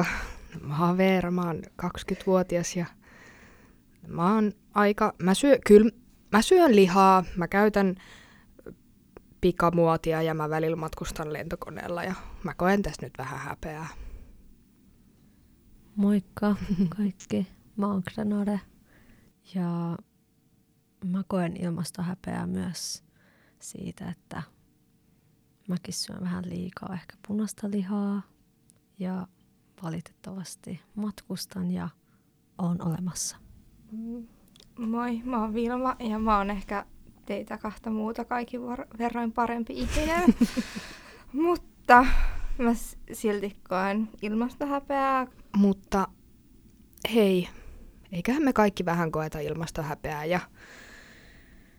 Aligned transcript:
Moikka, 0.00 0.66
mä 0.66 0.86
oon 0.86 0.96
Veera, 0.96 1.30
mä 1.30 1.42
oon 1.42 1.62
20-vuotias 1.82 2.76
ja 2.76 2.86
mä 4.08 4.34
oon 4.34 4.52
aika, 4.74 5.14
mä 5.22 5.34
syö, 5.34 5.58
kyllä 5.66 5.90
mä 6.32 6.42
syön 6.42 6.76
lihaa, 6.76 7.24
mä 7.36 7.48
käytän 7.48 7.94
pikamuotia 9.40 10.22
ja 10.22 10.34
mä 10.34 10.50
välillä 10.50 10.76
matkustan 10.76 11.32
lentokoneella 11.32 12.04
ja 12.04 12.14
mä 12.44 12.54
koen 12.54 12.82
tässä 12.82 13.06
nyt 13.06 13.12
vähän 13.18 13.38
häpeää. 13.38 13.88
Moikka 15.96 16.56
kaikki, 16.96 17.46
mä 17.76 17.86
oon 17.86 18.02
Grenade. 18.14 18.60
Ja 19.54 19.96
mä 21.04 21.22
koen 21.28 21.56
ilmastohäpeää 21.56 22.46
myös 22.46 23.04
siitä, 23.58 24.08
että 24.10 24.42
mäkin 25.68 25.94
syön 25.94 26.20
vähän 26.20 26.48
liikaa 26.48 26.94
ehkä 26.94 27.16
punaista 27.28 27.70
lihaa. 27.70 28.22
Ja 28.98 29.26
valitettavasti 29.82 30.80
matkustan 30.94 31.70
ja 31.70 31.88
on 32.58 32.86
olemassa. 32.86 33.36
Mm. 33.92 34.26
Moi, 34.78 35.20
mä 35.24 35.40
oon 35.40 35.54
Vilma 35.54 35.96
ja 35.98 36.18
mä 36.18 36.38
oon 36.38 36.50
ehkä 36.50 36.86
teitä 37.26 37.58
kahta 37.58 37.90
muuta 37.90 38.24
kaikki 38.24 38.60
verroin 38.98 39.32
parempi 39.32 39.72
ihminen. 39.72 40.34
Mutta 41.32 42.06
mä 42.58 42.74
silti 43.12 43.56
koen 43.68 44.08
ilmastohäpeää. 44.22 45.26
Mutta 45.56 46.08
hei, 47.14 47.48
eiköhän 48.12 48.42
me 48.42 48.52
kaikki 48.52 48.84
vähän 48.84 49.10
koeta 49.10 49.38
ilmastohäpeää 49.38 50.24
ja 50.24 50.40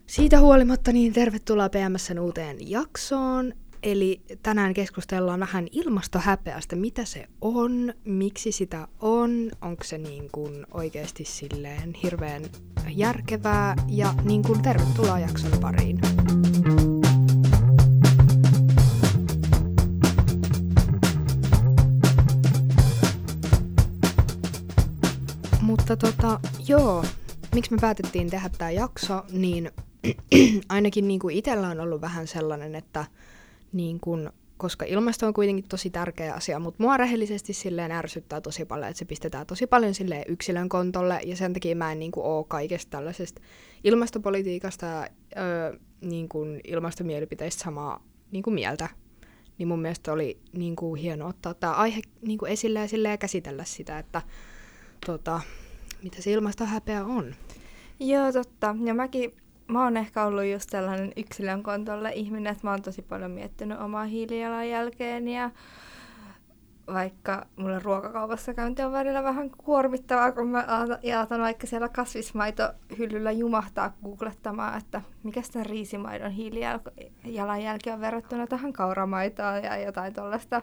siitä 0.06 0.40
huolimatta 0.40 0.92
niin 0.92 1.14
tervetuloa 1.14 1.70
PMSn 1.70 2.20
uuteen 2.20 2.58
jaksoon. 2.70 3.54
Eli 3.84 4.22
tänään 4.44 4.74
keskustellaan 4.74 5.40
vähän 5.40 5.68
ilmastohäpeästä, 5.72 6.76
mitä 6.76 7.06
se 7.06 7.28
on, 7.42 7.94
miksi 8.06 8.52
sitä 8.52 8.88
on, 9.00 9.52
onko 9.62 9.84
se 9.84 9.98
niin 9.98 10.30
kuin 10.32 10.66
oikeasti 10.72 11.26
silleen 11.26 11.94
hirveän 12.04 12.44
järkevää? 12.90 13.76
Ja 13.88 14.14
niin 14.24 14.44
kuin 14.44 14.62
tervetuloa 14.62 15.20
jakson 15.20 15.52
pariin. 15.62 16.00
Mutta 25.62 25.98
tota, 25.98 26.40
joo, 26.68 27.06
miksi 27.56 27.72
me 27.72 27.78
päätettiin 27.82 28.30
tehdä 28.30 28.50
tämä 28.58 28.72
jakso, 28.72 29.24
niin 29.32 29.72
ainakin 30.70 31.08
niin 31.08 31.20
kuin 31.20 31.36
itsellä 31.36 31.70
on 31.70 31.80
ollut 31.80 32.02
vähän 32.02 32.28
sellainen, 32.28 32.76
että 32.76 33.06
niin 33.74 34.00
kun, 34.00 34.32
koska 34.58 34.86
ilmasto 34.86 35.28
on 35.28 35.34
kuitenkin 35.34 35.68
tosi 35.70 35.90
tärkeä 35.90 36.34
asia, 36.34 36.60
mutta 36.60 36.84
mua 36.84 36.98
rehellisesti 36.98 37.54
silleen 37.54 37.92
ärsyttää 37.92 38.42
tosi 38.42 38.66
paljon, 38.66 38.90
että 38.90 39.00
se 39.00 39.06
pistetään 39.06 39.48
tosi 39.48 39.68
paljon 39.68 39.94
silleen 39.94 40.26
yksilön 40.28 40.70
kontolle, 40.70 41.20
ja 41.26 41.36
sen 41.36 41.54
takia 41.54 41.76
mä 41.76 41.92
en 41.92 42.00
niin 42.00 42.12
kuin, 42.12 42.26
ole 42.26 42.46
kaikesta 42.48 42.90
tällaisesta 42.90 43.42
ilmastopolitiikasta 43.84 44.86
ja 44.86 45.08
öö, 45.38 45.80
niin 46.02 46.30
kuin, 46.30 46.62
ilmastomielipiteistä 46.68 47.64
samaa 47.64 48.04
niin 48.32 48.44
kuin 48.44 48.54
mieltä. 48.54 48.90
Niin 49.58 49.68
mun 49.68 49.82
mielestä 49.82 50.14
oli 50.14 50.40
niin 50.54 50.76
kuin, 50.76 51.02
hieno 51.02 51.28
ottaa 51.28 51.54
tämä 51.54 51.74
aihe 51.74 52.02
niin 52.22 52.38
kuin, 52.38 52.52
esille 52.52 52.80
ja 52.80 52.88
silleen, 52.88 53.20
käsitellä 53.20 53.64
sitä, 53.64 54.00
että 54.00 54.22
tota, 55.06 55.42
mitä 56.04 56.22
se 56.22 56.32
ilmastohäpeä 56.32 57.06
on. 57.06 57.36
Joo, 58.00 58.32
totta. 58.32 58.76
Ja 58.84 58.94
mäkin 58.94 59.34
mä 59.72 59.84
oon 59.84 59.98
ehkä 59.98 60.24
ollut 60.24 60.46
just 60.46 60.70
sellainen 60.70 61.12
yksilön 61.18 61.64
kontolle 61.64 62.12
ihminen, 62.12 62.52
että 62.52 62.68
mä 62.68 62.72
oon 62.72 62.82
tosi 62.82 63.02
paljon 63.02 63.32
miettinyt 63.32 63.80
omaa 63.80 64.04
hiilijalanjälkeen 64.04 65.28
ja 65.28 65.52
vaikka 66.88 67.46
mulle 67.56 67.80
ruokakaupassa 67.80 68.54
käynti 68.54 68.82
on 68.82 68.92
välillä 68.92 69.24
vähän 69.24 69.50
kuormittavaa, 69.50 70.32
kun 70.32 70.48
mä 70.48 70.66
jaatan 71.04 71.42
vaikka 71.42 71.68
siellä 71.68 71.90
kasvismaitohyllyllä 71.90 73.32
jumahtaa 73.32 73.94
googlettamaan, 74.04 74.78
että 74.78 75.02
mikä 75.24 75.42
sitä 75.42 75.64
riisimaidon 75.64 76.32
hiilijalanjälki 76.32 77.92
on 77.92 78.02
verrattuna 78.02 78.48
tähän 78.48 78.74
kauramaitoon 78.74 79.64
ja 79.64 79.78
jotain 79.78 80.14
tuollaista. 80.14 80.62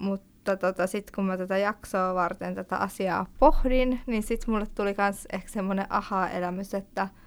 Mutta 0.00 0.56
tota, 0.56 0.86
sitten 0.86 1.14
kun 1.14 1.24
mä 1.24 1.36
tätä 1.36 1.58
jaksoa 1.58 2.14
varten 2.14 2.54
tätä 2.54 2.76
asiaa 2.76 3.26
pohdin, 3.38 4.00
niin 4.06 4.22
sitten 4.22 4.50
mulle 4.50 4.66
tuli 4.74 4.94
myös 4.98 5.26
ehkä 5.32 5.48
semmoinen 5.48 5.86
aha-elämys, 5.90 6.74
että– 6.74 7.08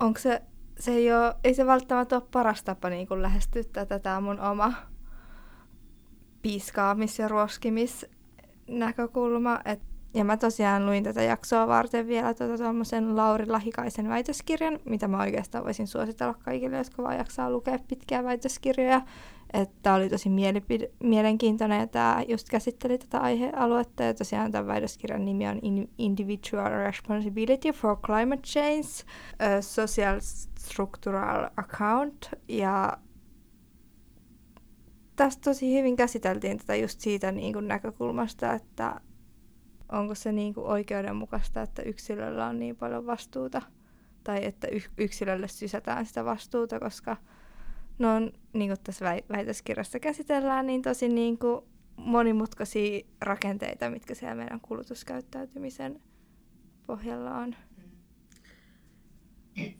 onko 0.00 0.20
se, 0.20 0.42
se 0.78 0.92
ei, 0.92 1.12
ole, 1.12 1.34
ei 1.44 1.54
se 1.54 1.66
välttämättä 1.66 2.16
ole 2.16 2.24
paras 2.32 2.64
tapa 2.64 2.90
niin 2.90 3.08
kuin 3.08 3.22
lähestyä 3.22 3.86
tätä 3.86 4.20
mun 4.20 4.40
oma 4.40 4.72
piiskaamis- 6.42 7.18
ja 7.18 7.28
ruoskimisnäkökulma. 7.28 9.60
Et, 9.64 9.80
ja 10.14 10.24
mä 10.24 10.36
tosiaan 10.36 10.86
luin 10.86 11.04
tätä 11.04 11.22
jaksoa 11.22 11.66
varten 11.66 12.06
vielä 12.06 12.34
tuota 12.34 12.64
Lauri 13.16 13.46
Lahikaisen 13.46 14.08
väitöskirjan, 14.08 14.78
mitä 14.84 15.08
mä 15.08 15.20
oikeastaan 15.20 15.64
voisin 15.64 15.86
suositella 15.86 16.34
kaikille, 16.34 16.76
jotka 16.76 17.02
vaan 17.02 17.16
jaksaa 17.16 17.50
lukea 17.50 17.78
pitkiä 17.88 18.24
väitöskirjoja. 18.24 19.02
Että 19.52 19.94
oli 19.94 20.08
tosi 20.08 20.28
mielipide, 20.28 20.90
mielenkiintoinen 21.02 21.80
ja 21.80 21.86
tämä 21.86 22.24
just 22.28 22.48
käsitteli 22.48 22.98
tätä 22.98 23.18
aihealuetta. 23.18 24.02
Ja 24.02 24.14
tosiaan 24.14 24.52
tämän 24.52 24.66
väitöskirjan 24.66 25.24
nimi 25.24 25.48
on 25.48 25.60
Individual 25.98 26.70
Responsibility 26.70 27.72
for 27.72 27.96
Climate 27.96 28.42
Change, 28.42 28.88
a 29.38 29.62
Social 29.62 30.20
Structural 30.58 31.50
Account. 31.56 32.30
Ja 32.48 32.98
tästä 35.16 35.40
tosi 35.44 35.78
hyvin 35.78 35.96
käsiteltiin 35.96 36.58
tätä 36.58 36.74
just 36.74 37.00
siitä 37.00 37.32
niin 37.32 37.52
kuin 37.52 37.68
näkökulmasta, 37.68 38.52
että 38.52 39.00
onko 39.92 40.14
se 40.14 40.32
niin 40.32 40.54
kuin 40.54 40.66
oikeudenmukaista, 40.66 41.62
että 41.62 41.82
yksilöllä 41.82 42.46
on 42.46 42.58
niin 42.58 42.76
paljon 42.76 43.06
vastuuta 43.06 43.62
tai 44.24 44.44
että 44.44 44.68
yksilölle 44.98 45.48
sysätään 45.48 46.06
sitä 46.06 46.24
vastuuta, 46.24 46.80
koska– 46.80 47.16
ne 48.00 48.08
on, 48.08 48.32
niin 48.52 48.70
kuin 48.70 48.80
tässä 48.84 49.04
väitöskirjassa 49.32 50.00
käsitellään, 50.00 50.66
niin 50.66 50.82
tosi 50.82 51.08
niin 51.08 51.38
kuin 51.38 51.64
monimutkaisia 51.96 53.06
rakenteita, 53.20 53.90
mitkä 53.90 54.14
siellä 54.14 54.34
meidän 54.34 54.60
kulutuskäyttäytymisen 54.60 56.00
pohjalla 56.86 57.36
on. 57.36 57.54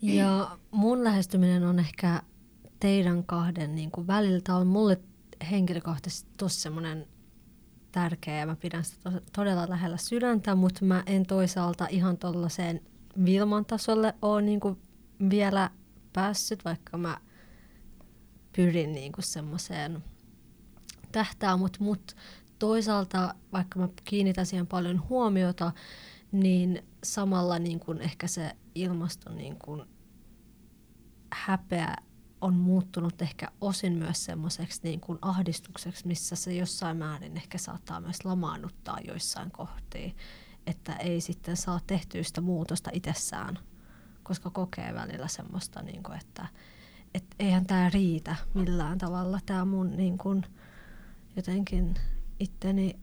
Ja 0.03 0.59
mun 0.71 1.05
lähestyminen 1.05 1.65
on 1.65 1.79
ehkä 1.79 2.23
teidän 2.81 3.25
kahden 3.25 3.75
niin 3.75 3.91
kuin 3.91 4.07
väliltä 4.07 4.55
on 4.55 4.67
mulle 4.67 5.01
henkilökohtaisesti 5.51 6.31
tosi 6.37 6.61
semmoinen 6.61 7.07
tärkeä 7.93 8.39
ja 8.39 8.47
mä 8.47 8.57
pidän 8.57 8.85
sitä 8.85 9.13
todella 9.33 9.69
lähellä 9.69 9.97
sydäntä, 9.97 10.55
mutta 10.55 10.85
mä 10.85 11.03
en 11.07 11.27
toisaalta 11.27 11.87
ihan 11.91 12.19
tuollaiseen 12.19 12.81
Vilman 13.25 13.65
tasolle 13.65 14.15
ole 14.23 14.43
niin 14.43 14.61
kuin 14.61 14.79
vielä 15.31 15.71
päässyt, 16.13 16.65
vaikka 16.65 16.99
mä 16.99 17.17
pyrin 18.57 18.93
niin 18.93 19.13
kuin 19.13 19.25
semmoiseen 19.25 20.05
tähtää, 21.13 21.57
mutta 21.57 21.85
mut 21.85 22.17
toisaalta, 22.59 23.35
vaikka 23.53 23.79
mä 23.79 23.89
kiinnitän 24.05 24.47
siihen 24.47 24.67
paljon 24.67 25.09
huomiota, 25.09 25.73
niin 26.33 26.85
samalla 27.05 27.59
niin 27.59 27.81
kuin 27.81 28.01
ehkä 28.01 28.27
se 28.27 28.53
ilmaston 28.75 29.37
niin 29.37 29.57
kuin 29.59 29.83
häpeä 31.33 31.97
on 32.41 32.55
muuttunut 32.55 33.23
ehkä 33.23 33.49
osin 33.61 33.93
myös 33.93 34.25
semmoiseksi 34.25 34.81
niin 34.83 35.01
kuin 35.01 35.19
ahdistukseksi, 35.23 36.07
missä 36.07 36.37
se 36.37 36.55
jossain 36.55 36.97
määrin 36.97 37.37
ehkä 37.37 37.59
saattaa 37.59 38.01
myös 38.01 38.25
lamaannuttaa 38.25 38.99
joissain 39.05 39.51
kohtiin, 39.51 40.17
että 40.67 40.93
ei 40.93 41.21
sitten 41.21 41.57
saa 41.57 41.81
tehtyä 41.87 42.23
sitä 42.23 42.41
muutosta 42.41 42.91
itsessään, 42.93 43.59
koska 44.23 44.51
kokee 44.51 44.95
välillä 44.95 45.29
semmoista, 45.29 45.83
niin 45.83 46.03
kuin, 46.03 46.19
että, 46.19 46.47
että 47.15 47.37
eihän 47.39 47.67
tämä 47.67 47.91
riitä 47.95 48.37
millään 48.55 48.99
tavalla. 48.99 49.39
Tämä 49.47 49.65
mun 49.65 49.91
niin 49.97 50.19
kun, 50.19 50.43
jotenkin 51.37 51.95
itteni 52.41 52.97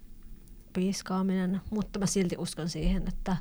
piiskaaminen, 0.73 1.61
mutta 1.72 1.99
mä 1.99 2.05
silti 2.05 2.35
uskon 2.37 2.70
siihen, 2.70 3.08
että, 3.08 3.37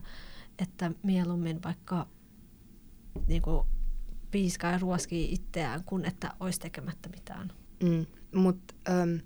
että 0.59 0.91
mieluummin 1.03 1.63
vaikka 1.63 2.07
niin 3.27 3.43
kuin, 3.43 3.67
piiskaa 4.31 4.73
ja 4.73 4.79
ruoskii 4.79 5.33
itseään, 5.33 5.85
kuin 5.85 6.05
että 6.05 6.33
olisi 6.41 6.61
tekemättä 6.61 7.09
mitään. 7.09 7.53
Mm, 7.83 8.07
Mutta 8.35 8.75
ähm, 8.89 9.17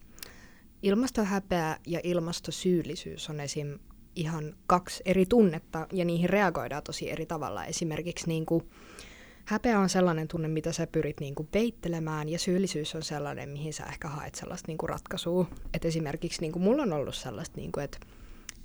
ilmastohäpeä 0.83 1.77
ja 1.87 2.01
ilmastosyyllisyys 2.03 3.31
on 3.31 3.41
esim. 3.41 3.79
ihan 4.17 4.55
kaksi 4.67 5.03
eri 5.05 5.27
tunnetta, 5.27 5.87
ja 5.93 6.05
niihin 6.05 6.31
reagoidaan 6.31 6.83
tosi 6.83 7.11
eri 7.11 7.27
tavalla. 7.27 7.65
Esimerkiksi 7.65 8.29
niin 8.29 8.47
kuin, 8.47 8.71
häpeä 9.51 9.79
on 9.79 9.89
sellainen 9.89 10.29
tunne, 10.29 10.49
mitä 10.49 10.73
sä 10.73 10.87
pyrit 10.87 11.21
niin 11.21 11.35
kuin 11.35 11.49
peittelemään, 11.53 12.29
ja 12.29 12.39
syyllisyys 12.39 12.95
on 12.95 13.03
sellainen, 13.03 13.49
mihin 13.49 13.73
sä 13.73 13.85
ehkä 13.85 14.09
haet 14.09 14.35
sellaista 14.35 14.67
niin 14.67 14.79
kuin 14.79 14.91
ratkaisua. 14.91 15.47
Et 15.75 15.85
esimerkiksi 15.85 16.41
niin 16.41 16.53
kuin 16.53 16.63
mulla 16.63 16.83
on 16.83 16.93
ollut 16.93 17.15
sellaista, 17.15 17.57
niin 17.57 17.73
kuin, 17.73 17.85
että, 17.85 17.99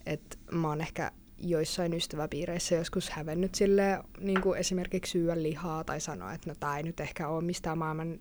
että 0.06 0.38
mä 0.52 0.68
oon 0.68 0.82
ehkä 0.82 1.12
joissain 1.38 1.94
ystäväpiireissä 1.94 2.76
joskus 2.76 3.10
hävennyt 3.10 3.56
sille 3.56 4.04
niin 4.20 4.42
kuin 4.42 4.60
esimerkiksi 4.60 5.12
syödä 5.12 5.44
lihaa 5.44 5.84
tai 5.84 6.02
sanoa, 6.02 6.34
että 6.34 6.50
no 6.50 6.56
tämä 6.60 6.78
ei 6.78 6.84
nyt 6.84 7.00
ehkä 7.00 7.28
ole 7.28 7.44
mistään 7.44 7.78
maailman 7.78 8.20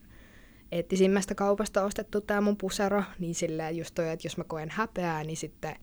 eettisimmästä 0.72 1.34
kaupasta 1.34 1.84
ostettu 1.84 2.20
tämä 2.20 2.40
mun 2.40 2.56
pusero, 2.56 3.02
niin 3.18 3.34
silleen 3.34 3.76
just 3.76 3.94
toi, 3.94 4.10
että 4.10 4.26
jos 4.26 4.36
mä 4.36 4.44
koen 4.44 4.70
häpeää, 4.70 5.24
niin 5.24 5.36
sitten 5.36 5.76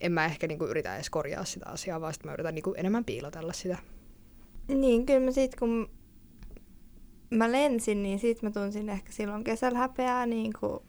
en 0.00 0.12
mä 0.12 0.24
ehkä 0.24 0.46
niinku 0.46 0.64
yritä 0.64 0.94
edes 0.94 1.10
korjaa 1.10 1.44
sitä 1.44 1.66
asiaa, 1.68 2.00
vaan 2.00 2.14
mä 2.24 2.32
yritän 2.32 2.54
niinku 2.54 2.74
enemmän 2.76 3.04
piilotella 3.04 3.52
sitä. 3.52 3.78
Niin, 4.68 5.06
kyllä 5.06 5.20
mä 5.20 5.30
sit 5.30 5.54
kun 5.54 5.90
mä 7.30 7.52
lensin, 7.52 8.02
niin 8.02 8.18
sit 8.18 8.42
mä 8.42 8.50
tunsin 8.50 8.88
ehkä 8.88 9.12
silloin 9.12 9.44
kesällä 9.44 9.78
häpeää 9.78 10.26
niin 10.26 10.52
kuin, 10.60 10.80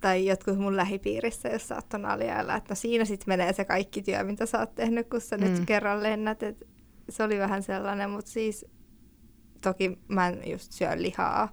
tai 0.00 0.26
jotkut 0.26 0.58
mun 0.58 0.76
lähipiirissä, 0.76 1.48
jos 1.48 1.68
sä 1.68 1.74
oot 1.74 2.04
aliajalla, 2.04 2.56
että 2.56 2.72
no 2.72 2.74
siinä 2.74 3.04
sitten 3.04 3.28
menee 3.28 3.52
se 3.52 3.64
kaikki 3.64 4.02
työ, 4.02 4.24
mitä 4.24 4.46
sä 4.46 4.58
oot 4.58 4.74
tehnyt, 4.74 5.08
kun 5.08 5.20
sä 5.20 5.36
mm. 5.36 5.44
nyt 5.44 5.60
kerran 5.66 6.02
lennät. 6.02 6.42
Et 6.42 6.64
se 7.08 7.22
oli 7.22 7.38
vähän 7.38 7.62
sellainen, 7.62 8.10
mutta 8.10 8.30
siis 8.30 8.66
toki 9.60 9.98
mä 10.08 10.28
en 10.28 10.50
just 10.50 10.72
syö 10.72 10.90
lihaa, 10.96 11.52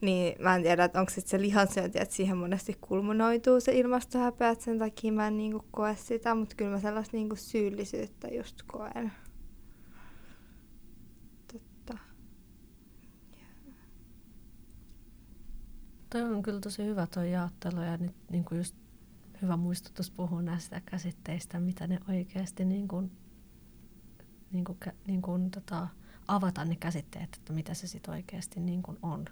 niin 0.00 0.42
mä 0.42 0.56
en 0.56 0.62
tiedä, 0.62 0.84
että 0.84 1.00
onko 1.00 1.10
sitten 1.10 1.30
se 1.30 1.40
lihansyönti, 1.40 1.98
että 2.00 2.14
siihen 2.14 2.36
monesti 2.36 2.76
kulmunoituu 2.80 3.60
se 3.60 3.72
ilmastohäpeä, 3.72 4.50
että 4.50 4.64
sen 4.64 4.78
takia 4.78 5.12
mä 5.12 5.26
en 5.26 5.36
niinku 5.36 5.64
koe 5.70 5.96
sitä, 5.96 6.34
mutta 6.34 6.54
kyllä 6.56 6.70
mä 6.70 6.80
sellaista 6.80 7.16
niinku 7.16 7.36
syyllisyyttä 7.36 8.28
just 8.28 8.62
koen. 8.66 9.12
Toi 16.10 16.22
on 16.22 16.42
kyllä 16.42 16.60
tosi 16.60 16.84
hyvä 16.84 17.06
tuo 17.06 17.22
jaottelu 17.22 17.80
ja 17.80 17.96
nyt 17.96 18.16
niin 18.30 18.44
kuin 18.44 18.58
just 18.58 18.76
hyvä 19.42 19.56
muistutus 19.56 20.10
puhua 20.10 20.42
näistä 20.42 20.80
käsitteistä, 20.80 21.60
mitä 21.60 21.86
ne 21.86 21.98
oikeasti 22.08 22.64
niin 22.64 22.88
kuin, 22.88 23.12
niin 24.52 24.64
kuin, 24.64 24.78
niin 25.06 25.22
kuin, 25.22 25.50
tota, 25.50 25.88
avata 26.28 26.64
ne 26.64 26.76
käsitteet, 26.76 27.34
että 27.36 27.52
mitä 27.52 27.74
se 27.74 27.86
sitten 27.86 28.14
oikeasti 28.14 28.60
niin 28.60 28.82
kuin 28.82 28.98
on. 29.02 29.24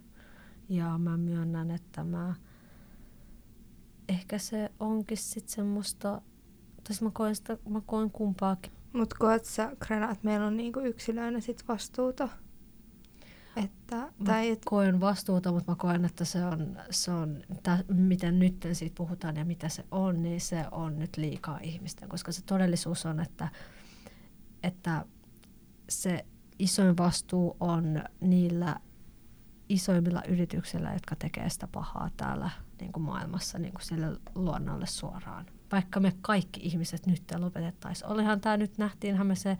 Ja 0.68 0.98
mä 0.98 1.16
myönnän, 1.16 1.70
että 1.70 2.04
mä 2.04 2.34
ehkä 4.08 4.38
se 4.38 4.72
onkin 4.80 5.16
sitten 5.16 5.52
semmoista, 5.52 6.22
tai 6.84 6.96
mä 7.00 7.10
koen, 7.10 7.36
sitä, 7.36 7.58
mä 7.68 7.80
koen 7.86 8.10
kumpaakin. 8.10 8.72
Mutta 8.92 9.16
koet 9.18 9.44
sä, 9.44 9.72
Grena, 9.86 10.10
että 10.10 10.24
meillä 10.24 10.46
on 10.46 10.56
niinku 10.56 10.80
yksilöinä 10.80 11.40
sit 11.40 11.64
vastuuta? 11.68 12.28
Että, 13.56 14.12
tai 14.24 14.50
et... 14.50 14.62
koen 14.64 15.00
vastuuta, 15.00 15.52
mutta 15.52 15.72
mä 15.72 15.76
koen, 15.76 16.04
että 16.04 16.24
se 16.24 16.44
on, 16.44 16.78
se 16.90 17.10
on 17.10 17.42
tä, 17.62 17.84
miten 17.88 18.38
nyt 18.38 18.68
siitä 18.72 18.94
puhutaan 18.94 19.36
ja 19.36 19.44
mitä 19.44 19.68
se 19.68 19.84
on, 19.90 20.22
niin 20.22 20.40
se 20.40 20.64
on 20.70 20.98
nyt 20.98 21.16
liikaa 21.16 21.58
ihmistä, 21.62 22.06
koska 22.08 22.32
se 22.32 22.44
todellisuus 22.44 23.06
on, 23.06 23.20
että, 23.20 23.48
että 24.62 25.04
se 25.88 26.26
isoin 26.58 26.96
vastuu 26.96 27.56
on 27.60 28.02
niillä 28.20 28.76
isoimmilla 29.68 30.22
yrityksillä, 30.28 30.92
jotka 30.92 31.16
tekee 31.16 31.50
sitä 31.50 31.66
pahaa 31.66 32.10
täällä 32.16 32.50
niin 32.80 32.92
kuin 32.92 33.04
maailmassa 33.04 33.58
niin 33.58 33.72
kuin 33.72 33.82
sille 33.82 34.20
luonnolle 34.34 34.86
suoraan. 34.86 35.46
Vaikka 35.72 36.00
me 36.00 36.12
kaikki 36.20 36.60
ihmiset 36.62 37.06
nyt 37.06 37.22
lopetettaisiin. 37.38 38.10
Olihan 38.10 38.40
tämä 38.40 38.56
nyt, 38.56 38.78
nähtiinhän 38.78 39.26
me 39.26 39.34
se 39.34 39.58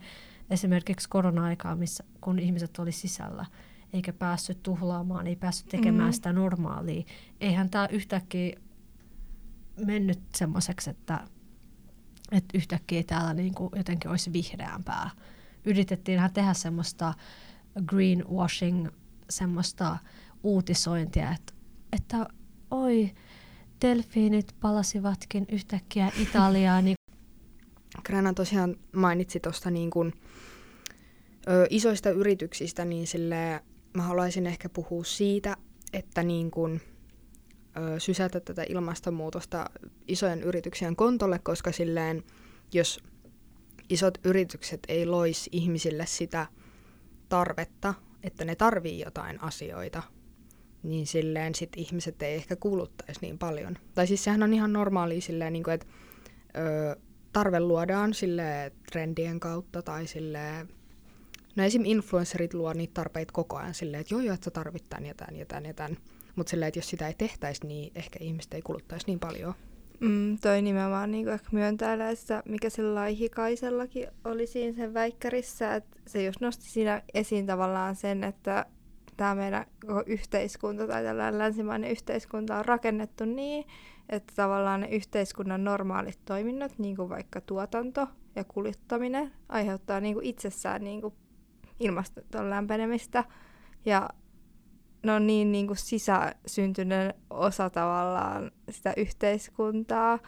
esimerkiksi 0.49 1.09
korona-aikaa, 1.09 1.75
missä, 1.75 2.03
kun 2.21 2.39
ihmiset 2.39 2.79
oli 2.79 2.91
sisällä, 2.91 3.45
eikä 3.93 4.13
päässyt 4.13 4.63
tuhlaamaan, 4.63 5.27
ei 5.27 5.35
päässyt 5.35 5.67
tekemään 5.69 6.09
mm. 6.09 6.13
sitä 6.13 6.33
normaalia. 6.33 7.03
Eihän 7.41 7.69
tämä 7.69 7.87
yhtäkkiä 7.91 8.59
mennyt 9.85 10.19
semmoiseksi, 10.35 10.89
että, 10.89 11.19
että 12.31 12.57
yhtäkkiä 12.57 13.03
täällä 13.03 13.33
niin 13.33 13.53
kuin 13.53 13.69
jotenkin 13.75 14.11
olisi 14.11 14.33
vihreämpää. 14.33 15.09
Yritettiinhän 15.65 16.33
tehdä 16.33 16.53
semmoista 16.53 17.13
greenwashing, 17.85 18.87
semmoista 19.29 19.97
uutisointia, 20.43 21.31
että, 21.31 21.53
että 21.91 22.27
oi, 22.71 23.11
delfiinit 23.81 24.55
palasivatkin 24.59 25.45
yhtäkkiä 25.51 26.11
Italiaan. 26.19 26.85
Niin... 26.85 26.95
Grana 28.05 28.33
tosiaan 28.33 28.75
mainitsi 28.95 29.39
tuosta 29.39 29.71
niin 29.71 29.89
kuin, 29.89 30.13
ö, 31.47 31.67
isoista 31.69 32.09
yrityksistä, 32.09 32.85
niin 32.85 33.07
sille 33.07 33.63
mä 33.93 34.03
haluaisin 34.03 34.47
ehkä 34.47 34.69
puhua 34.69 35.03
siitä, 35.03 35.57
että 35.93 36.23
niin 36.23 36.51
kun, 36.51 36.79
ö, 37.77 37.99
sysätä 37.99 38.39
tätä 38.39 38.63
ilmastonmuutosta 38.69 39.69
isojen 40.07 40.43
yrityksien 40.43 40.95
kontolle, 40.95 41.39
koska 41.39 41.71
silleen, 41.71 42.23
jos 42.73 43.03
isot 43.89 44.17
yritykset 44.23 44.79
ei 44.87 45.05
loisi 45.05 45.49
ihmisille 45.53 46.05
sitä 46.05 46.47
tarvetta, 47.29 47.93
että 48.23 48.45
ne 48.45 48.55
tarvii 48.55 48.99
jotain 48.99 49.43
asioita, 49.43 50.03
niin 50.83 51.07
silleen 51.07 51.55
sit 51.55 51.69
ihmiset 51.75 52.21
ei 52.21 52.35
ehkä 52.35 52.55
kuluttaisi 52.55 53.21
niin 53.21 53.37
paljon. 53.37 53.77
Tai 53.95 54.07
siis 54.07 54.23
sehän 54.23 54.43
on 54.43 54.53
ihan 54.53 54.73
normaali 54.73 55.21
silleen, 55.21 55.53
niin 55.53 55.63
kuin, 55.63 55.73
että 55.73 55.87
ö, 56.57 56.95
tarve 57.33 57.59
luodaan 57.59 58.13
sille 58.13 58.71
trendien 58.91 59.39
kautta 59.39 59.81
tai 59.81 60.07
sille 60.07 60.67
No 61.57 61.63
esim. 61.63 61.85
influencerit 61.85 62.53
luo 62.53 62.73
niitä 62.73 62.93
tarpeita 62.93 63.33
koko 63.33 63.57
ajan 63.57 63.73
silleen, 63.73 64.01
että 64.01 64.13
joo 64.13 64.21
joo, 64.21 64.33
että 64.33 64.45
sä 64.45 64.51
tarvit 64.51 64.89
tän 64.89 65.05
ja 65.05 65.13
tän 65.13 65.35
ja 65.35 65.45
tän 65.45 65.65
ja 65.65 65.73
tän. 65.73 65.97
Mutta 66.35 66.49
silleen, 66.49 66.67
että 66.67 66.79
jos 66.79 66.89
sitä 66.89 67.07
ei 67.07 67.13
tehtäisi, 67.13 67.67
niin 67.67 67.91
ehkä 67.95 68.19
ihmiset 68.21 68.53
ei 68.53 68.61
kuluttaisi 68.61 69.07
niin 69.07 69.19
paljon. 69.19 69.53
Mm, 69.99 70.37
toi 70.37 70.61
nimenomaan 70.61 71.11
niin 71.11 71.29
ehkä 71.29 71.47
myöntää 71.51 72.15
sitä, 72.15 72.43
mikä 72.45 72.69
se 72.69 72.81
laihikaisellakin 72.81 74.07
oli 74.25 74.47
siinä 74.47 74.75
sen 74.75 74.93
väikkärissä, 74.93 75.75
että 75.75 75.97
se 76.07 76.23
just 76.23 76.41
nosti 76.41 76.69
siinä 76.69 77.01
esiin 77.13 77.45
tavallaan 77.45 77.95
sen, 77.95 78.23
että 78.23 78.65
tämä 79.17 79.35
meidän 79.35 79.65
koko 79.87 80.03
yhteiskunta 80.05 80.87
tai 80.87 81.03
tällainen 81.03 81.39
länsimainen 81.39 81.91
yhteiskunta 81.91 82.57
on 82.57 82.65
rakennettu 82.65 83.25
niin, 83.25 83.65
että 84.09 84.33
tavallaan 84.35 84.81
ne 84.81 84.87
yhteiskunnan 84.87 85.63
normaalit 85.63 86.19
toiminnot, 86.25 86.79
niin 86.79 86.95
kuin 86.95 87.09
vaikka 87.09 87.41
tuotanto 87.41 88.07
ja 88.35 88.43
kuljettaminen, 88.43 89.31
aiheuttaa 89.49 89.99
niin 89.99 90.13
kuin 90.13 90.25
itsessään 90.25 90.83
niin 90.83 91.01
kuin 91.01 91.13
ilmaston 91.79 92.49
lämpenemistä. 92.49 93.23
Ja 93.85 94.09
ne 95.03 95.11
on 95.11 95.27
niin, 95.27 95.51
niin 95.51 95.67
kuin 95.67 95.77
sisäsyntyinen 95.77 97.13
osa 97.29 97.69
tavallaan 97.69 98.51
sitä 98.69 98.93
yhteiskuntaa. 98.97 100.19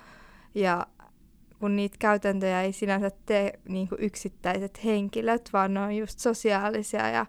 Ja 0.56 0.88
kun 1.60 1.76
niitä 1.76 1.96
käytäntöjä 2.00 2.62
ei 2.62 2.74
sinänsä 2.74 3.12
tee 3.26 3.60
niin 3.68 3.88
kuin 3.88 4.04
yksittäiset 4.04 4.84
henkilöt, 4.86 5.50
vaan 5.54 5.74
ne 5.74 5.80
on 5.80 5.96
just 5.96 6.20
sosiaalisia 6.20 7.10
ja 7.10 7.26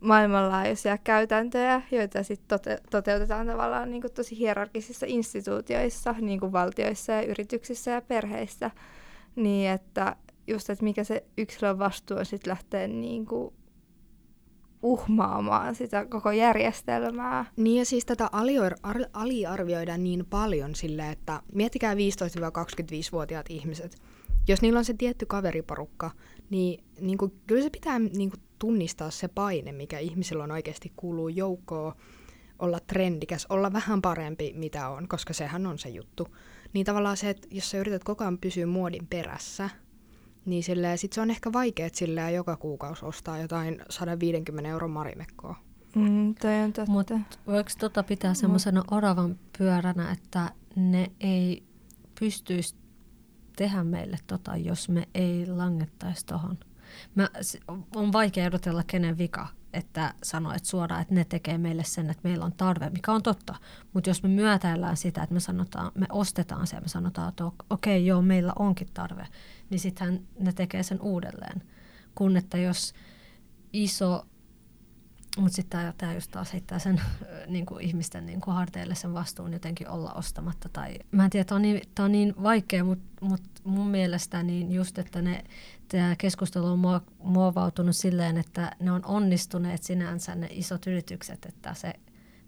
maailmanlaajuisia 0.00 0.98
käytäntöjä, 0.98 1.82
joita 1.90 2.22
sitten 2.22 2.58
tote- 2.58 2.82
toteutetaan 2.90 3.46
tavallaan 3.46 3.90
niin 3.90 4.00
kuin 4.02 4.12
tosi 4.12 4.38
hierarkisissa 4.38 5.06
instituutioissa, 5.08 6.14
niin 6.20 6.40
kuin 6.40 6.52
valtioissa 6.52 7.12
ja 7.12 7.22
yrityksissä 7.22 7.90
ja 7.90 8.02
perheissä. 8.02 8.70
Niin 9.36 9.70
että 9.70 10.16
just, 10.46 10.70
että 10.70 10.84
mikä 10.84 11.04
se 11.04 11.24
yksilön 11.38 11.78
vastuu 11.78 12.16
on 12.16 12.26
sitten 12.26 12.50
lähteä 12.50 12.88
niin 12.88 13.26
kuin 13.26 13.54
uhmaamaan 14.82 15.74
sitä 15.74 16.06
koko 16.06 16.30
järjestelmää. 16.30 17.44
Niin 17.56 17.78
ja 17.78 17.84
siis 17.84 18.04
tätä 18.04 18.30
aliarvioidaan 19.12 20.04
niin 20.04 20.26
paljon 20.30 20.74
sille, 20.74 21.10
että 21.10 21.42
miettikää 21.54 21.94
15-25-vuotiaat 21.94 23.46
ihmiset. 23.48 23.96
Jos 24.48 24.62
niillä 24.62 24.78
on 24.78 24.84
se 24.84 24.94
tietty 24.94 25.26
kaveriporukka, 25.26 26.10
niin, 26.50 26.84
niin 27.00 27.18
kuin, 27.18 27.32
kyllä 27.46 27.62
se 27.62 27.70
pitää 27.70 27.98
niin 27.98 28.30
kuin, 28.30 28.40
tunnistaa 28.58 29.10
se 29.10 29.28
paine, 29.28 29.72
mikä 29.72 29.98
ihmisillä 29.98 30.44
on 30.44 30.50
oikeasti 30.50 30.92
kuuluu 30.96 31.28
joukkoon, 31.28 31.92
olla 32.58 32.80
trendikäs, 32.86 33.46
olla 33.48 33.72
vähän 33.72 34.02
parempi 34.02 34.52
mitä 34.56 34.88
on, 34.88 35.08
koska 35.08 35.32
sehän 35.32 35.66
on 35.66 35.78
se 35.78 35.88
juttu. 35.88 36.28
Niin 36.72 36.86
tavallaan 36.86 37.16
se, 37.16 37.30
että 37.30 37.48
jos 37.50 37.70
sä 37.70 37.78
yrität 37.78 38.04
koko 38.04 38.24
ajan 38.24 38.38
pysyä 38.38 38.66
muodin 38.66 39.06
perässä, 39.06 39.70
niin 40.44 40.62
silleen, 40.62 40.98
sit 40.98 41.12
se 41.12 41.20
on 41.20 41.30
ehkä 41.30 41.52
vaikea, 41.52 41.86
että 41.86 42.30
joka 42.30 42.56
kuukausi 42.56 43.04
ostaa 43.04 43.38
jotain 43.38 43.80
150 43.90 44.70
euron 44.70 44.90
marimekkoa. 44.90 45.56
Mm, 45.96 46.34
toi 46.34 46.60
on 46.64 46.72
totta. 46.72 46.92
Mut 46.92 47.10
voiko 47.46 47.70
tota 47.78 48.02
pitää 48.02 48.34
semmoisena 48.34 48.84
oravan 48.90 49.38
pyöränä, 49.58 50.10
että 50.10 50.50
ne 50.76 51.10
ei 51.20 51.62
pystyisi 52.20 52.74
tehdä 53.56 53.84
meille 53.84 54.16
tota, 54.26 54.56
jos 54.56 54.88
me 54.88 55.08
ei 55.14 55.46
langettaisi 55.46 56.26
tohon? 56.26 56.58
Mä, 57.14 57.28
on 57.96 58.12
vaikea 58.12 58.46
odotella 58.46 58.82
kenen 58.86 59.18
vika, 59.18 59.48
että 59.72 60.14
sanoa 60.22 60.54
että 60.54 60.68
suoraan, 60.68 61.02
että 61.02 61.14
ne 61.14 61.24
tekee 61.24 61.58
meille 61.58 61.84
sen, 61.84 62.10
että 62.10 62.28
meillä 62.28 62.44
on 62.44 62.52
tarve, 62.52 62.90
mikä 62.90 63.12
on 63.12 63.22
totta. 63.22 63.54
Mutta 63.92 64.10
jos 64.10 64.22
me 64.22 64.28
myötäillään 64.28 64.96
sitä, 64.96 65.22
että 65.22 65.34
me, 65.34 65.40
sanotaan, 65.40 65.92
me 65.94 66.06
ostetaan 66.08 66.66
se 66.66 66.76
ja 66.76 66.80
me 66.80 66.88
sanotaan, 66.88 67.28
että 67.28 67.44
okei, 67.44 67.62
okay, 67.70 67.96
joo, 67.96 68.22
meillä 68.22 68.52
onkin 68.58 68.88
tarve, 68.94 69.26
niin 69.70 69.80
sittenhän 69.80 70.20
ne 70.38 70.52
tekee 70.52 70.82
sen 70.82 71.00
uudelleen. 71.00 71.62
Kun 72.14 72.36
että 72.36 72.58
jos 72.58 72.94
iso, 73.72 74.26
mutta 75.38 75.56
sitten 75.56 75.94
tämä 75.98 76.14
just 76.14 76.30
taas 76.30 76.52
heittää 76.52 76.78
sen 76.78 77.00
niin 77.46 77.66
kuin 77.66 77.84
ihmisten 77.84 78.26
niin 78.26 78.40
kuin 78.40 78.54
harteille 78.54 78.94
sen 78.94 79.14
vastuun 79.14 79.52
jotenkin 79.52 79.88
olla 79.88 80.12
ostamatta. 80.12 80.68
Tai, 80.68 80.94
mä 81.10 81.24
en 81.24 81.30
tiedä, 81.30 81.44
tämä 81.44 81.56
on 81.56 81.62
niin, 81.62 81.82
on 81.98 82.12
niin 82.12 82.34
vaikea, 82.42 82.84
mutta 82.84 83.04
mut 83.20 83.42
mun 83.64 83.86
mielestä 83.86 84.42
niin 84.42 84.72
just, 84.72 84.98
että 84.98 85.22
ne, 85.22 85.44
tämä 85.90 86.16
keskustelu 86.16 86.66
on 86.66 87.02
muovautunut 87.18 87.96
silleen, 87.96 88.36
että 88.36 88.76
ne 88.80 88.92
on 88.92 89.04
onnistuneet 89.04 89.82
sinänsä 89.82 90.34
ne 90.34 90.48
isot 90.50 90.86
yritykset, 90.86 91.46
että 91.46 91.74
se 91.74 91.94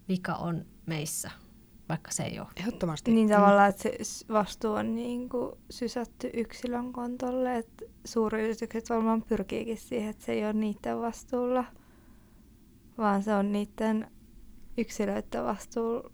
vika 0.07 0.35
on 0.35 0.65
meissä 0.85 1.31
vaikka 1.89 2.11
se 2.11 2.23
ei 2.23 2.39
ole. 2.39 2.47
Ehdottomasti. 2.55 3.11
Niin 3.11 3.29
tavallaan, 3.29 3.69
että 3.69 3.83
se 4.01 4.25
vastuu 4.29 4.73
on 4.73 4.95
niin 4.95 5.29
kuin 5.29 5.51
sysätty 5.69 6.29
yksilön 6.33 6.93
kontolle, 6.93 7.57
että 7.57 7.85
suuryritykset 8.05 8.89
varmaan 8.89 9.21
pyrkiikin 9.21 9.77
siihen, 9.77 10.09
että 10.09 10.25
se 10.25 10.31
ei 10.31 10.43
ole 10.43 10.53
niiden 10.53 11.01
vastuulla, 11.01 11.65
vaan 12.97 13.23
se 13.23 13.33
on 13.33 13.51
niiden 13.51 14.11
yksilöiden 14.77 15.43
vastuu, 15.43 16.11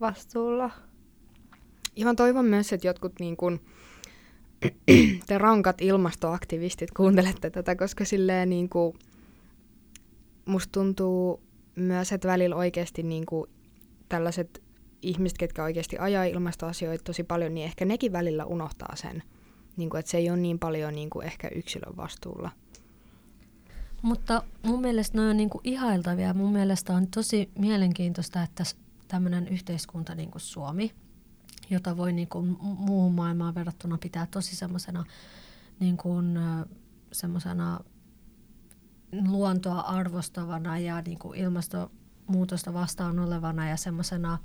vastuulla. 0.00 0.70
Ihan 1.96 2.16
toivon 2.16 2.44
myös, 2.44 2.72
että 2.72 2.86
jotkut 2.86 3.12
niin 3.20 3.36
kuin, 3.36 3.60
te 5.26 5.38
rankat 5.38 5.80
ilmastoaktivistit 5.80 6.90
kuuntelette 6.90 7.50
tätä, 7.50 7.76
koska 7.76 8.04
silleen 8.04 8.50
niin 8.50 8.68
kuin, 8.68 8.98
musta 10.44 10.72
tuntuu 10.72 11.42
myös, 11.76 12.12
että 12.12 12.28
välillä 12.28 12.56
oikeasti 12.56 13.02
niin 13.02 13.26
kuin, 13.26 13.50
tällaiset 14.08 14.62
ihmiset, 15.02 15.38
ketkä 15.38 15.62
oikeasti 15.62 15.98
ajaa 15.98 16.24
ilmastoasioita 16.24 17.04
tosi 17.04 17.24
paljon, 17.24 17.54
niin 17.54 17.64
ehkä 17.64 17.84
nekin 17.84 18.12
välillä 18.12 18.44
unohtaa 18.44 18.96
sen, 18.96 19.22
niin 19.76 19.90
kuin, 19.90 19.98
että 19.98 20.10
se 20.10 20.18
ei 20.18 20.30
ole 20.30 20.38
niin 20.38 20.58
paljon 20.58 20.94
niin 20.94 21.10
kuin, 21.10 21.26
ehkä 21.26 21.48
yksilön 21.54 21.96
vastuulla. 21.96 22.50
Mutta 24.02 24.42
mun 24.62 24.80
mielestä 24.80 25.18
ne 25.18 25.30
on 25.30 25.36
niinku 25.36 25.60
ihailtavia. 25.64 26.34
Mun 26.34 26.52
mielestä 26.52 26.92
on 26.92 27.06
tosi 27.06 27.50
mielenkiintoista, 27.58 28.42
että 28.42 28.64
tämmöinen 29.08 29.48
yhteiskunta 29.48 30.14
niin 30.14 30.30
kuin 30.30 30.42
Suomi, 30.42 30.92
jota 31.70 31.96
voi 31.96 32.12
niin 32.12 32.28
kuin 32.28 32.56
muuhun 32.60 33.14
maailmaan 33.14 33.54
verrattuna 33.54 33.98
pitää 33.98 34.26
tosi 34.26 34.56
semmoisena 34.56 35.04
niin 35.80 35.96
kuin, 35.96 36.36
ö, 36.36 36.66
semmosena 37.12 37.80
luontoa 39.28 39.80
arvostavana 39.80 40.78
ja 40.78 41.02
niin 41.02 41.18
kuin 41.18 41.38
ilmastonmuutosta 41.38 42.72
vastaan 42.72 43.18
olevana 43.18 43.68
ja 43.68 43.76
semmoisena 43.76 44.38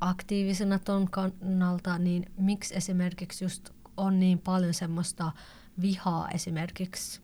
aktiivisena 0.00 0.78
ton 0.78 1.10
kannalta, 1.10 1.98
niin 1.98 2.32
miksi 2.38 2.76
esimerkiksi 2.76 3.44
just 3.44 3.70
on 3.96 4.20
niin 4.20 4.38
paljon 4.38 4.74
semmoista 4.74 5.32
vihaa 5.80 6.28
esimerkiksi 6.28 7.20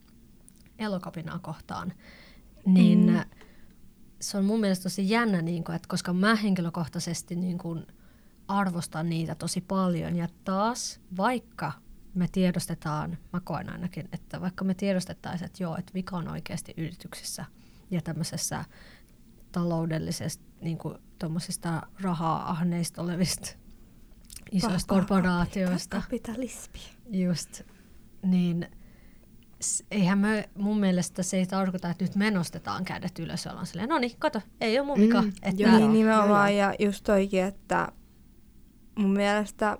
elokapinaa 0.79 1.39
kohtaan, 1.39 1.93
niin 2.65 3.11
mm. 3.11 3.19
se 4.21 4.37
on 4.37 4.45
mun 4.45 4.59
mielestä 4.59 4.83
tosi 4.83 5.09
jännä, 5.09 5.41
niin 5.41 5.63
kuin, 5.63 5.75
että 5.75 5.87
koska 5.87 6.13
mä 6.13 6.35
henkilökohtaisesti 6.35 7.35
niin 7.35 7.57
kuin 7.57 7.85
arvostan 8.59 9.09
niitä 9.09 9.35
tosi 9.35 9.61
paljon 9.61 10.15
ja 10.15 10.27
taas 10.43 10.99
vaikka 11.17 11.71
me 12.13 12.27
tiedostetaan, 12.31 13.17
mä 13.33 13.39
koen 13.39 13.69
ainakin, 13.69 14.09
että 14.13 14.41
vaikka 14.41 14.63
me 14.65 14.73
tiedostettaisiin, 14.73 15.45
että 15.45 15.63
joo, 15.63 15.77
että 15.77 15.93
vika 15.93 16.17
on 16.17 16.27
oikeasti 16.27 16.73
yrityksissä 16.77 17.45
ja 17.91 18.01
tämmöisessä 18.01 18.65
taloudellisesta 19.51 20.43
niin 20.61 20.77
kuin 20.77 20.97
tuommoisista 21.19 21.81
rahaa-ahneista 22.01 23.01
olevista 23.01 23.49
isoista 24.51 24.93
korporaatioista. 24.93 26.01
Kapitalismi. 26.01 26.79
Just, 27.11 27.61
niin 28.23 28.67
eihän 29.91 30.17
me, 30.17 30.49
mun 30.57 30.79
mielestä 30.79 31.23
se 31.23 31.37
ei 31.37 31.45
tarkoita, 31.45 31.89
että 31.89 32.03
nyt 32.03 32.15
me 32.15 32.31
nostetaan 32.31 32.85
kädet 32.85 33.19
ylös 33.19 33.45
ja 33.45 33.51
ollaan 33.51 33.65
silleen, 33.67 33.89
no 33.89 33.97
niin, 33.99 34.11
kato, 34.19 34.41
ei 34.61 34.79
ole 34.79 34.87
mun 34.87 34.97
Mm, 34.99 35.03
vika. 35.03 35.23
että 35.41 35.63
joo. 35.63 35.77
Niin 35.77 35.93
nimenomaan, 35.93 36.55
joo. 36.57 36.59
ja 36.69 36.75
just 36.79 37.03
toikin, 37.03 37.43
että 37.43 37.91
mun 39.01 39.11
mielestä 39.11 39.77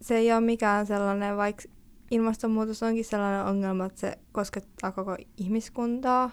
se 0.00 0.16
ei 0.16 0.32
ole 0.32 0.40
mikään 0.40 0.86
sellainen, 0.86 1.36
vaikka 1.36 1.62
ilmastonmuutos 2.10 2.82
onkin 2.82 3.04
sellainen 3.04 3.44
ongelma, 3.44 3.84
että 3.84 4.00
se 4.00 4.18
koskettaa 4.32 4.92
koko 4.92 5.16
ihmiskuntaa, 5.36 6.30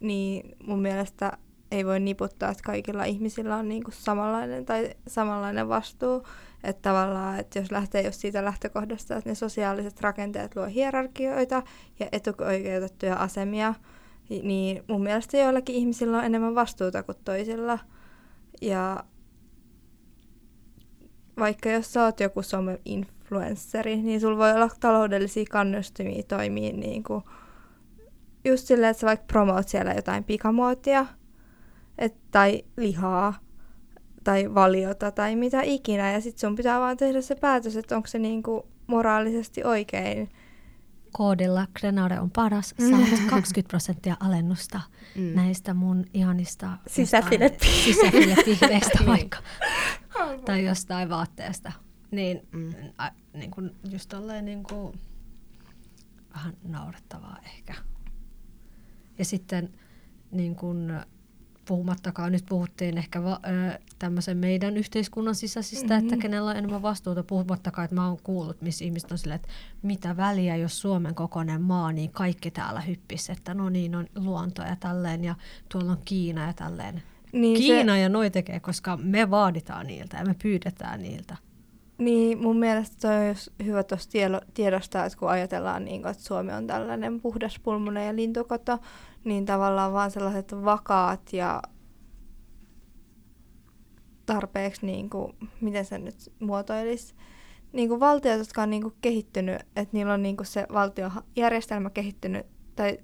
niin 0.00 0.56
mun 0.66 0.82
mielestä 0.82 1.32
ei 1.70 1.86
voi 1.86 2.00
niputtaa, 2.00 2.50
että 2.50 2.62
kaikilla 2.62 3.04
ihmisillä 3.04 3.56
on 3.56 3.68
niinku 3.68 3.90
samanlainen 3.90 4.66
tai 4.66 4.94
samanlainen 5.08 5.68
vastuu. 5.68 6.26
Että 6.64 6.82
tavallaan, 6.82 7.38
että 7.38 7.58
jos 7.58 7.70
lähtee 7.70 8.02
just 8.02 8.20
siitä 8.20 8.44
lähtökohdasta, 8.44 9.16
että 9.16 9.30
ne 9.30 9.34
sosiaaliset 9.34 10.00
rakenteet 10.00 10.56
luo 10.56 10.66
hierarkioita 10.66 11.62
ja 12.00 12.06
etuoikeutettuja 12.12 13.16
asemia, 13.16 13.74
niin 14.28 14.84
mun 14.88 15.02
mielestä 15.02 15.36
joillakin 15.36 15.74
ihmisillä 15.76 16.18
on 16.18 16.24
enemmän 16.24 16.54
vastuuta 16.54 17.02
kuin 17.02 17.18
toisilla. 17.24 17.78
Ja 18.62 19.04
vaikka 21.40 21.68
jos 21.68 21.92
sä 21.92 22.04
oot 22.04 22.20
joku 22.20 22.40
some-influenssari, 22.42 23.96
niin 23.96 24.20
sulla 24.20 24.36
voi 24.38 24.52
olla 24.52 24.68
taloudellisia 24.80 25.44
kannustimia 25.50 26.22
toimia 26.28 26.72
niin 26.72 27.02
kuin 27.02 27.24
just 28.44 28.66
silleen, 28.66 28.90
että 28.90 29.00
sä 29.00 29.06
vaikka 29.06 29.26
promoot 29.26 29.68
siellä 29.68 29.92
jotain 29.92 30.24
pikamuotia 30.24 31.06
et, 31.98 32.14
tai 32.30 32.62
lihaa 32.76 33.34
tai 34.24 34.54
valiota 34.54 35.10
tai 35.10 35.36
mitä 35.36 35.62
ikinä. 35.62 36.12
Ja 36.12 36.20
sit 36.20 36.38
sun 36.38 36.56
pitää 36.56 36.80
vaan 36.80 36.96
tehdä 36.96 37.20
se 37.20 37.34
päätös, 37.34 37.76
että 37.76 37.96
onko 37.96 38.06
se 38.08 38.18
niinku 38.18 38.66
moraalisesti 38.86 39.64
oikein. 39.64 40.30
koodilla 41.12 41.66
Grenade 41.80 42.20
on 42.20 42.30
paras, 42.30 42.74
saat 42.78 43.20
20 43.30 43.68
prosenttia 43.68 44.16
alennusta 44.20 44.80
Mm. 45.16 45.22
näistä 45.34 45.74
mun 45.74 46.04
ihanista 46.14 46.70
Sisäfilepihveistä. 46.86 47.84
sisäfilepihveistä 47.84 48.98
Niin. 49.00 49.06
vaikka, 49.08 49.38
tai 50.44 50.64
jostain 50.64 51.08
vaatteesta. 51.08 51.72
Niin, 52.10 52.40
Mm. 52.52 52.74
a, 52.98 53.08
niin 53.34 53.50
kun 53.50 53.74
just 53.90 54.08
tolleen 54.08 54.44
niin 54.44 54.62
kun, 54.62 54.98
vähän 56.34 56.56
naurettavaa 56.62 57.38
ehkä. 57.44 57.74
Ja 59.18 59.24
sitten 59.24 59.70
niin 60.30 60.56
kun, 60.56 61.00
puhumattakaan, 61.64 62.32
nyt 62.32 62.44
puhuttiin 62.48 62.98
ehkä 62.98 63.22
va, 63.22 63.40
ö, 63.46 63.78
tämmöisen 63.98 64.36
meidän 64.36 64.76
yhteiskunnan 64.76 65.34
sisäisistä, 65.34 65.94
mm-hmm. 65.94 66.08
että 66.08 66.22
kenellä 66.22 66.50
on 66.50 66.56
enemmän 66.56 66.82
vastuuta, 66.82 67.22
puhumattakaan, 67.22 67.84
että 67.84 67.94
mä 67.94 68.08
oon 68.08 68.18
kuullut, 68.22 68.62
missä 68.62 68.84
ihmiset 68.84 69.12
on 69.12 69.18
silleen, 69.18 69.36
että 69.36 69.48
mitä 69.82 70.16
väliä, 70.16 70.56
jos 70.56 70.80
Suomen 70.80 71.14
kokoinen 71.14 71.62
maa, 71.62 71.92
niin 71.92 72.10
kaikki 72.10 72.50
täällä 72.50 72.80
hyppis, 72.80 73.30
että 73.30 73.54
no 73.54 73.68
niin, 73.68 73.94
on 73.94 74.06
luonto 74.16 74.62
ja 74.62 74.76
tälleen, 74.76 75.24
ja 75.24 75.34
tuolla 75.68 75.92
on 75.92 76.02
Kiina 76.04 76.46
ja 76.46 76.52
tälleen. 76.52 77.02
Niin 77.32 77.56
Kiina 77.56 77.92
Se, 77.92 78.00
ja 78.00 78.08
noi 78.08 78.30
tekee, 78.30 78.60
koska 78.60 78.96
me 78.96 79.30
vaaditaan 79.30 79.86
niiltä 79.86 80.16
ja 80.16 80.24
me 80.24 80.34
pyydetään 80.42 81.02
niiltä. 81.02 81.36
niin 81.98 82.42
mun 82.42 82.58
mielestä 82.58 82.96
toi 83.00 83.16
on 83.16 83.28
just 83.28 83.48
hyvä 83.64 83.82
tuossa 83.82 84.10
tiedostaa, 84.54 85.04
että 85.04 85.18
kun 85.18 85.30
ajatellaan, 85.30 85.84
niin 85.84 86.02
kuin, 86.02 86.10
että 86.10 86.22
Suomi 86.22 86.52
on 86.52 86.66
tällainen 86.66 87.20
puhdas 87.20 87.58
pulmunen 87.58 88.06
ja 88.06 88.16
lintukoto, 88.16 88.78
niin 89.24 89.46
tavallaan 89.46 89.92
vaan 89.92 90.10
sellaiset 90.10 90.64
vakaat 90.64 91.32
ja 91.32 91.62
tarpeeksi, 94.26 94.86
niin 94.86 95.10
kuin, 95.10 95.32
miten 95.60 95.84
se 95.84 95.98
nyt 95.98 96.32
muotoilisi, 96.40 97.14
niin 97.72 97.88
kuin 97.88 98.00
valtiot, 98.00 98.38
jotka 98.38 98.62
on 98.62 98.70
niin 98.70 98.82
kuin 98.82 98.94
kehittynyt, 99.00 99.56
että 99.76 99.88
niillä 99.96 100.14
on 100.14 100.22
niin 100.22 100.36
kuin 100.36 100.46
se 100.46 100.66
valtiojärjestelmä 100.72 101.90
kehittynyt, 101.90 102.46
tai 102.76 102.98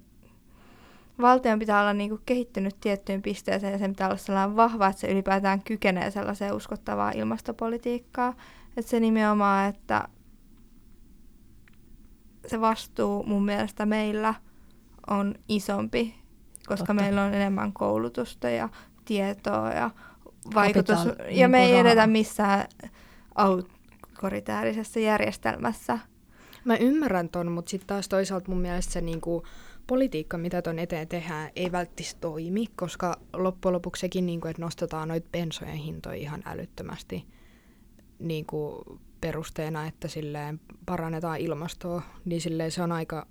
valtion 1.21 1.59
pitää 1.59 1.81
olla 1.81 1.93
niin 1.93 2.09
kuin 2.09 2.21
kehittynyt 2.25 2.79
tiettyyn 2.79 3.21
pisteeseen 3.21 3.73
ja 3.73 3.79
sen 3.79 3.91
pitää 3.91 4.07
olla 4.07 4.17
sellainen 4.17 4.55
vahva, 4.55 4.87
että 4.87 4.99
se 4.99 5.11
ylipäätään 5.11 5.63
kykenee 5.63 6.11
sellaiseen 6.11 6.53
uskottavaan 6.53 7.17
ilmastopolitiikkaan. 7.17 8.35
Että 8.77 8.91
se 8.91 8.99
nimenomaan, 8.99 9.69
että 9.69 10.07
se 12.47 12.61
vastuu 12.61 13.23
mun 13.23 13.45
mielestä 13.45 13.85
meillä 13.85 14.33
on 15.07 15.35
isompi, 15.49 16.15
koska 16.67 16.77
Totta. 16.77 16.93
meillä 16.93 17.23
on 17.23 17.33
enemmän 17.33 17.73
koulutusta 17.73 18.49
ja 18.49 18.69
tietoa 19.05 19.69
ja 19.69 19.91
vaikutus. 20.55 20.97
Kapitaal- 20.97 21.27
ja 21.29 21.47
me 21.47 21.65
ei 21.65 21.77
edetä 21.77 22.07
missään 22.07 22.67
autoritäärisessä 23.35 24.99
järjestelmässä. 24.99 25.99
Mä 26.65 26.75
ymmärrän 26.75 27.29
ton, 27.29 27.51
mutta 27.51 27.69
sitten 27.69 27.87
taas 27.87 28.09
toisaalta 28.09 28.51
mun 28.51 28.61
mielestä 28.61 28.93
se 28.93 29.01
niinku, 29.01 29.43
politiikka, 29.87 30.37
mitä 30.37 30.61
ton 30.61 30.79
eteen 30.79 31.07
tehdään, 31.07 31.51
ei 31.55 31.71
välttis 31.71 32.15
toimi, 32.15 32.65
koska 32.75 33.19
loppujen 33.33 33.73
lopuksi 33.73 33.99
sekin, 33.99 34.25
niinku, 34.25 34.47
että 34.47 34.61
nostetaan 34.61 35.07
noita 35.07 35.29
bensojen 35.31 35.75
hintoja 35.75 36.15
ihan 36.15 36.43
älyttömästi 36.45 37.25
niinku, 38.19 38.83
perusteena, 39.21 39.87
että 39.87 40.07
silleen 40.07 40.59
parannetaan 40.85 41.39
ilmastoa, 41.39 42.01
niin 42.25 42.41
silleen 42.41 42.71
se 42.71 42.81
on 42.81 42.91
aika 42.91 43.27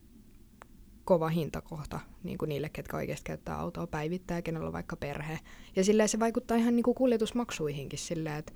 kova 1.04 1.28
hintakohta 1.28 2.00
niin 2.22 2.38
kuin 2.38 2.48
niille, 2.48 2.68
ketkä 2.68 2.96
oikeasti 2.96 3.24
käyttää 3.24 3.58
autoa 3.58 3.86
päivittäin, 3.86 4.42
kenellä 4.42 4.66
on 4.66 4.72
vaikka 4.72 4.96
perhe. 4.96 5.38
Ja 5.76 5.84
silleen 5.84 6.08
se 6.08 6.20
vaikuttaa 6.20 6.56
ihan 6.56 6.76
niin 6.76 6.84
kuin 6.84 6.94
kuljetusmaksuihinkin 6.94 7.98
silleen, 7.98 8.36
että 8.36 8.52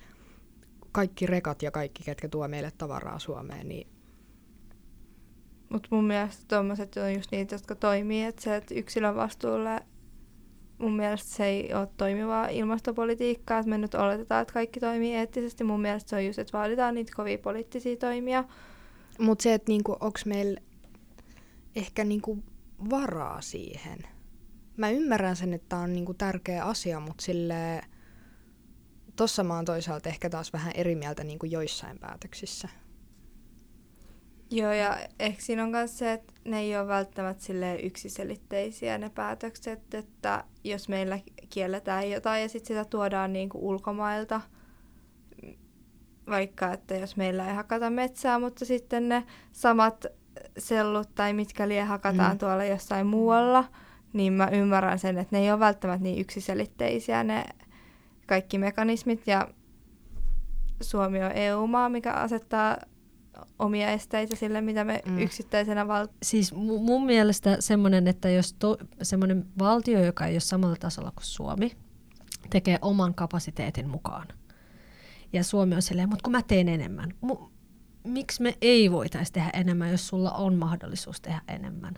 kaikki 0.92 1.26
rekat 1.26 1.62
ja 1.62 1.70
kaikki, 1.70 2.02
ketkä 2.02 2.28
tuo 2.28 2.48
meille 2.48 2.72
tavaraa 2.78 3.18
Suomeen, 3.18 3.68
niin 3.68 3.88
Mutta 5.70 5.88
mun 5.90 6.04
mielestä 6.04 6.44
tuommoiset 6.48 6.96
on 6.96 7.14
just 7.14 7.32
niitä, 7.32 7.54
jotka 7.54 7.74
toimii, 7.74 8.24
että 8.24 8.42
se, 8.42 8.56
että 8.56 8.74
yksilön 8.74 9.16
vastuulle 9.16 9.80
mun 10.80 10.96
mielestä 10.96 11.30
se 11.30 11.44
ei 11.44 11.74
ole 11.74 11.88
toimivaa 11.96 12.48
ilmastopolitiikkaa, 12.48 13.58
että 13.58 13.70
me 13.70 13.78
nyt 13.78 13.94
oletetaan, 13.94 14.42
että 14.42 14.54
kaikki 14.54 14.80
toimii 14.80 15.14
eettisesti. 15.14 15.64
Mun 15.64 15.80
mielestä 15.80 16.10
se 16.10 16.16
on 16.16 16.26
just, 16.26 16.38
että 16.38 16.58
vaaditaan 16.58 16.94
niitä 16.94 17.12
kovia 17.16 17.38
poliittisia 17.38 17.96
toimia. 17.96 18.44
Mutta 19.18 19.42
se, 19.42 19.54
että 19.54 19.72
niinku, 19.72 19.92
onko 19.92 20.18
meillä 20.24 20.60
ehkä 21.76 22.04
niinku 22.04 22.38
varaa 22.90 23.40
siihen. 23.40 23.98
Mä 24.76 24.90
ymmärrän 24.90 25.36
sen, 25.36 25.54
että 25.54 25.68
tämä 25.68 25.82
on 25.82 25.92
niinku 25.92 26.14
tärkeä 26.14 26.64
asia, 26.64 27.00
mutta 27.00 27.24
sille 27.24 27.80
tossa 29.16 29.44
mä 29.44 29.54
oon 29.54 29.64
toisaalta 29.64 30.08
ehkä 30.08 30.30
taas 30.30 30.52
vähän 30.52 30.72
eri 30.74 30.94
mieltä 30.94 31.24
niin 31.24 31.38
kuin 31.38 31.52
joissain 31.52 31.98
päätöksissä. 31.98 32.68
Joo, 34.50 34.72
ja 34.72 34.98
ehkä 35.18 35.42
siinä 35.42 35.62
on 35.62 35.70
myös 35.70 35.98
se, 35.98 36.12
että 36.12 36.32
ne 36.44 36.58
ei 36.58 36.76
ole 36.76 36.88
välttämättä 36.88 37.42
silleen 37.42 37.84
yksiselitteisiä 37.84 38.98
ne 38.98 39.10
päätökset, 39.10 39.94
että 39.94 40.44
jos 40.64 40.88
meillä 40.88 41.18
kielletään 41.50 42.10
jotain 42.10 42.42
ja 42.42 42.48
sitten 42.48 42.68
sitä 42.68 42.84
tuodaan 42.84 43.32
niin 43.32 43.48
kuin 43.48 43.64
ulkomailta, 43.64 44.40
vaikka 46.26 46.72
että 46.72 46.94
jos 46.94 47.16
meillä 47.16 47.48
ei 47.48 47.54
hakata 47.54 47.90
metsää, 47.90 48.38
mutta 48.38 48.64
sitten 48.64 49.08
ne 49.08 49.24
samat 49.52 50.06
sellut 50.58 51.14
tai 51.14 51.32
mitkä 51.32 51.68
lie 51.68 51.82
hakataan 51.82 52.32
mm. 52.32 52.38
tuolla 52.38 52.64
jossain 52.64 53.06
muualla, 53.06 53.64
niin 54.12 54.32
mä 54.32 54.48
ymmärrän 54.52 54.98
sen, 54.98 55.18
että 55.18 55.36
ne 55.36 55.42
ei 55.42 55.50
ole 55.50 55.60
välttämättä 55.60 56.02
niin 56.02 56.20
yksiselitteisiä 56.20 57.24
ne 57.24 57.44
kaikki 58.26 58.58
mekanismit 58.58 59.26
ja 59.26 59.48
Suomi 60.80 61.24
on 61.24 61.32
EU-maa, 61.32 61.88
mikä 61.88 62.12
asettaa 62.12 62.76
omia 63.58 63.90
esteitä 63.90 64.36
sille, 64.36 64.60
mitä 64.60 64.84
me 64.84 65.02
mm. 65.06 65.18
yksittäisenä 65.18 65.88
val... 65.88 66.08
Siis 66.22 66.54
mun 66.54 67.06
mielestä 67.06 67.56
semmoinen, 67.60 68.08
että 68.08 68.30
jos 68.30 68.52
to, 68.52 68.76
semmoinen 69.02 69.46
valtio, 69.58 70.04
joka 70.04 70.26
ei 70.26 70.34
ole 70.34 70.40
samalla 70.40 70.76
tasolla 70.76 71.10
kuin 71.10 71.24
Suomi, 71.24 71.76
tekee 72.50 72.78
oman 72.82 73.14
kapasiteetin 73.14 73.88
mukaan. 73.88 74.28
Ja 75.32 75.44
Suomi 75.44 75.74
on 75.74 75.82
silleen, 75.82 76.08
mutta 76.08 76.22
kun 76.22 76.32
mä 76.32 76.42
teen 76.42 76.68
enemmän. 76.68 77.14
M- 77.22 77.50
miksi 78.04 78.42
me 78.42 78.54
ei 78.60 78.92
voitaisi 78.92 79.32
tehdä 79.32 79.50
enemmän, 79.54 79.90
jos 79.90 80.08
sulla 80.08 80.30
on 80.30 80.54
mahdollisuus 80.54 81.20
tehdä 81.20 81.40
enemmän? 81.48 81.94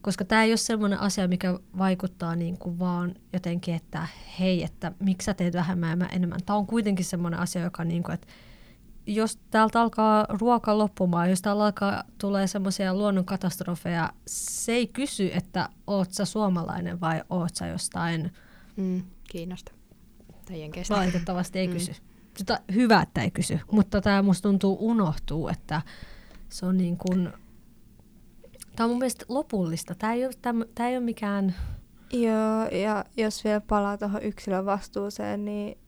Koska 0.00 0.24
tämä 0.24 0.42
ei 0.42 0.50
ole 0.50 0.56
sellainen 0.56 1.00
asia, 1.00 1.28
mikä 1.28 1.58
vaikuttaa 1.78 2.36
niin 2.36 2.58
kuin 2.58 2.78
vaan 2.78 3.14
jotenkin, 3.32 3.74
että 3.74 4.06
hei, 4.40 4.62
että 4.62 4.92
miksi 4.98 5.26
sä 5.26 5.34
teet 5.34 5.54
vähemmän 5.54 5.90
ja 5.90 5.96
mä 5.96 6.06
enemmän. 6.06 6.40
Tämä 6.46 6.56
on 6.56 6.66
kuitenkin 6.66 7.04
sellainen 7.04 7.40
asia, 7.40 7.62
joka 7.62 7.84
niin 7.84 8.02
kuin, 8.02 8.14
että 8.14 8.26
jos 9.06 9.38
täältä 9.50 9.80
alkaa 9.80 10.26
ruoka 10.28 10.78
loppumaan, 10.78 11.30
jos 11.30 11.42
täällä 11.42 11.64
alkaa 11.64 12.04
tulee 12.18 12.46
semmoisia 12.46 12.94
luonnonkatastrofeja, 12.94 14.12
se 14.26 14.72
ei 14.72 14.86
kysy, 14.86 15.30
että 15.34 15.68
oot 15.86 16.12
sä 16.12 16.24
suomalainen 16.24 17.00
vai 17.00 17.22
oot 17.30 17.54
sä 17.54 17.66
jostain... 17.66 18.32
Mm, 18.76 19.02
Kiinasta. 19.28 19.72
Tai 20.46 20.60
Jenkeistä. 20.60 20.94
Valitettavasti 20.94 21.58
ei 21.58 21.66
mm. 21.68 21.72
kysy. 21.72 21.92
Sitä, 22.36 22.60
hyvä, 22.74 23.02
että 23.02 23.22
ei 23.22 23.30
kysy, 23.30 23.60
mutta 23.70 24.00
tämä 24.00 24.22
musta 24.22 24.48
tuntuu 24.48 24.76
unohtuu, 24.80 25.48
että 25.48 25.82
se 26.48 26.66
on 26.66 26.76
niin 26.76 26.96
kuin... 26.96 27.32
Tämä 28.76 28.84
on 28.84 28.90
mun 28.90 28.98
mielestä 28.98 29.24
lopullista. 29.28 29.94
Tämä 29.94 30.12
ei 30.12 30.24
ole, 30.24 30.34
tämä, 30.42 30.64
tämä 30.74 30.88
ei 30.88 30.96
ole 30.96 31.04
mikään... 31.04 31.54
Joo, 32.12 32.80
ja 32.82 33.04
jos 33.16 33.44
vielä 33.44 33.60
palaa 33.60 33.98
tuohon 33.98 34.22
yksilön 34.22 34.66
vastuuseen, 34.66 35.44
niin 35.44 35.78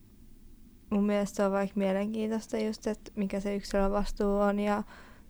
mun 0.89 1.03
mielestä 1.05 1.35
se 1.35 1.45
on 1.45 1.51
vaikka 1.51 1.79
mielenkiintoista 1.79 2.57
just, 2.57 2.87
että 2.87 3.11
mikä 3.15 3.39
se 3.39 3.55
yksilön 3.55 3.91
vastuu 3.91 4.37
on 4.39 4.59
ja 4.59 4.83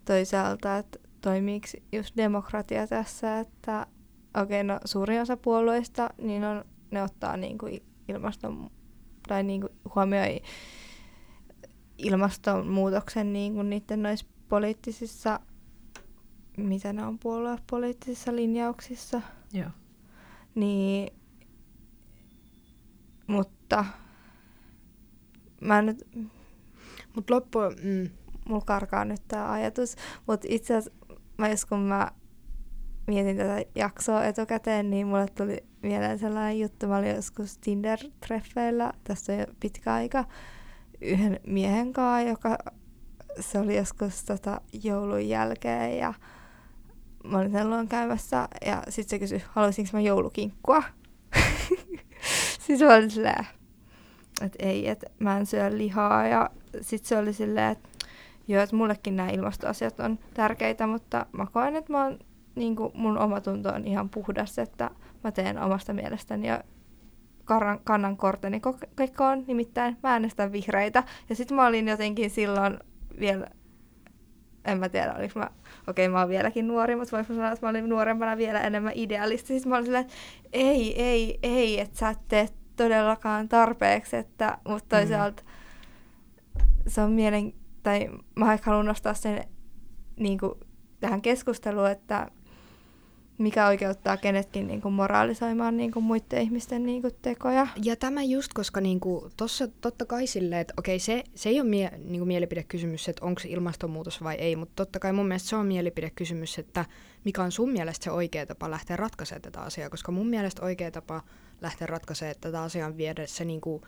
toisaalta, 0.04 0.78
että 0.78 0.98
toimiiko 1.20 1.66
just 1.92 2.16
demokratia 2.16 2.86
tässä, 2.86 3.40
että 3.40 3.86
okei, 4.42 4.60
okay, 4.60 4.62
no 4.62 4.80
suurin 4.84 5.20
osa 5.20 5.36
puolueista, 5.36 6.10
niin 6.18 6.44
on, 6.44 6.64
ne 6.90 7.02
ottaa 7.02 7.36
niin 7.36 7.58
kuin 7.58 7.82
ilmaston, 8.08 8.70
tai 9.28 9.42
niin 9.42 9.60
kuin 9.60 9.72
huomioi 9.94 10.40
ilmastonmuutoksen 11.98 13.32
niin 13.32 13.54
kuin 13.54 13.70
niiden 13.70 14.02
noissa 14.02 14.26
poliittisissa, 14.48 15.40
mitä 16.56 16.92
ne 16.92 17.06
on 17.06 17.18
puoluepoliittisissa 17.18 18.36
linjauksissa. 18.36 19.20
Joo. 19.52 19.70
Niin, 20.54 21.12
mutta 23.26 23.84
mä 25.60 25.82
nyt... 25.82 26.08
Mut 27.16 27.30
loppu... 27.30 27.58
Mm. 27.82 28.10
Mulla 28.48 28.64
karkaa 28.64 29.04
nyt 29.04 29.22
tää 29.28 29.52
ajatus, 29.52 29.96
mutta 30.26 30.46
itse 30.50 30.76
asiassa 30.76 30.98
mä 31.38 31.48
jos 31.48 31.66
kun 31.66 31.80
mä 31.80 32.10
mietin 33.06 33.36
tätä 33.36 33.64
jaksoa 33.74 34.24
etukäteen, 34.24 34.90
niin 34.90 35.06
mulle 35.06 35.26
tuli 35.26 35.64
mieleen 35.82 36.18
sellainen 36.18 36.60
juttu. 36.60 36.86
Mä 36.86 36.96
olin 36.96 37.16
joskus 37.16 37.58
Tinder-treffeillä, 37.58 38.92
tässä 39.04 39.32
on 39.32 39.38
jo 39.38 39.46
pitkä 39.60 39.94
aika, 39.94 40.24
yhden 41.00 41.40
miehen 41.46 41.92
kanssa, 41.92 42.28
joka 42.28 42.58
se 43.40 43.58
oli 43.58 43.76
joskus 43.76 44.24
tota, 44.24 44.60
joulun 44.82 45.28
jälkeen 45.28 45.98
ja 45.98 46.14
mä 47.24 47.38
olin 47.38 47.52
sen 47.52 47.70
luon 47.70 47.88
käymässä 47.88 48.48
ja 48.66 48.82
sitten 48.88 49.10
se 49.10 49.18
kysyi, 49.18 49.42
haluaisinko 49.48 49.90
mä 49.92 50.00
joulukinkkua. 50.00 50.82
sitten 52.66 52.88
mä 52.88 52.94
olin 52.94 53.10
silleen, 53.10 53.46
että 54.42 54.66
ei, 54.66 54.88
että 54.88 55.06
mä 55.18 55.38
en 55.38 55.46
syö 55.46 55.78
lihaa. 55.78 56.26
Ja 56.26 56.50
sitten 56.80 57.08
se 57.08 57.18
oli 57.18 57.32
silleen, 57.32 57.72
että 57.72 57.88
joo, 58.48 58.62
että 58.62 58.76
mullekin 58.76 59.16
nämä 59.16 59.30
ilmastoasiat 59.30 60.00
on 60.00 60.18
tärkeitä, 60.34 60.86
mutta 60.86 61.26
mä 61.32 61.46
koen, 61.52 61.76
että 61.76 61.92
mä 61.92 62.04
oon, 62.04 62.18
niin 62.54 62.76
kuin 62.76 62.92
mun 62.94 63.18
omatunto 63.18 63.68
on 63.68 63.86
ihan 63.86 64.08
puhdas, 64.08 64.58
että 64.58 64.90
mä 65.24 65.32
teen 65.32 65.62
omasta 65.62 65.92
mielestäni 65.92 66.48
ja 66.48 66.64
kannan 67.84 68.16
korteni 68.16 68.60
kekoon, 68.96 69.44
nimittäin 69.46 69.96
mä 70.02 70.10
äänestän 70.10 70.52
vihreitä. 70.52 71.04
Ja 71.28 71.34
sitten 71.34 71.56
mä 71.56 71.66
olin 71.66 71.88
jotenkin 71.88 72.30
silloin 72.30 72.78
vielä, 73.20 73.46
en 74.64 74.78
mä 74.78 74.88
tiedä, 74.88 75.14
oliko 75.18 75.38
mä, 75.38 75.50
okei 75.88 76.06
okay, 76.06 76.12
mä 76.12 76.20
oon 76.20 76.28
vieläkin 76.28 76.68
nuori, 76.68 76.96
mutta 76.96 77.16
voinko 77.16 77.34
sanoa, 77.34 77.52
että 77.52 77.66
mä 77.66 77.70
olin 77.70 77.88
nuorempana 77.88 78.36
vielä 78.36 78.60
enemmän 78.60 78.92
idealisti. 78.94 79.46
Sitten 79.46 79.70
mä 79.70 79.76
olin 79.76 79.84
silleen, 79.84 80.04
että 80.04 80.16
ei, 80.52 81.02
ei, 81.02 81.38
ei, 81.42 81.80
että 81.80 81.98
sä 81.98 82.08
et 82.08 82.18
tee 82.28 82.48
todellakaan 82.76 83.48
tarpeeksi, 83.48 84.16
että, 84.16 84.58
mutta 84.68 84.96
toisaalta 84.96 85.42
se 86.86 87.00
on 87.00 87.12
mielen, 87.12 87.52
tai 87.82 88.08
mä 88.34 88.58
haluan 88.62 88.86
nostaa 88.86 89.14
sen 89.14 89.44
niin 90.16 90.38
kuin, 90.38 90.52
tähän 91.00 91.22
keskusteluun, 91.22 91.90
että 91.90 92.30
mikä 93.38 93.66
oikeuttaa 93.66 94.16
kenetkin 94.16 94.66
niin 94.66 94.80
kuin 94.80 94.94
moraalisoimaan 94.94 95.76
niin 95.76 95.92
kuin 95.92 96.04
muiden 96.04 96.42
ihmisten 96.42 96.86
niin 96.86 97.02
kuin 97.02 97.14
tekoja. 97.22 97.66
Ja 97.82 97.96
tämä 97.96 98.22
just, 98.22 98.52
koska 98.54 98.80
niin 98.80 99.00
kuin, 99.00 99.32
tossa 99.36 99.68
totta 99.68 100.04
kai 100.04 100.26
silleen, 100.26 100.60
että 100.60 100.74
okei, 100.78 100.98
se, 100.98 101.24
se 101.34 101.48
ei 101.48 101.60
ole 101.60 101.68
mie, 101.68 101.90
niin 102.04 102.20
kuin 102.20 102.28
mielipidekysymys, 102.28 103.08
että 103.08 103.24
onko 103.24 103.40
se 103.40 103.48
ilmastonmuutos 103.48 104.22
vai 104.22 104.34
ei, 104.34 104.56
mutta 104.56 104.72
totta 104.76 104.98
kai 104.98 105.12
mun 105.12 105.28
mielestä 105.28 105.48
se 105.48 105.56
on 105.56 105.66
mielipidekysymys, 105.66 106.58
että 106.58 106.84
mikä 107.24 107.42
on 107.42 107.52
sun 107.52 107.72
mielestä 107.72 108.04
se 108.04 108.10
oikea 108.10 108.46
tapa 108.46 108.70
lähteä 108.70 108.96
ratkaisemaan 108.96 109.42
tätä 109.42 109.60
asiaa, 109.60 109.90
koska 109.90 110.12
mun 110.12 110.26
mielestä 110.26 110.62
oikea 110.62 110.90
tapa 110.90 111.22
lähteä 111.60 111.86
ratkaisemaan 111.86 112.36
tätä 112.40 112.62
asiaa 112.62 112.96
viedä 112.96 113.26
se 113.26 113.44
niin 113.44 113.60
kuin 113.60 113.82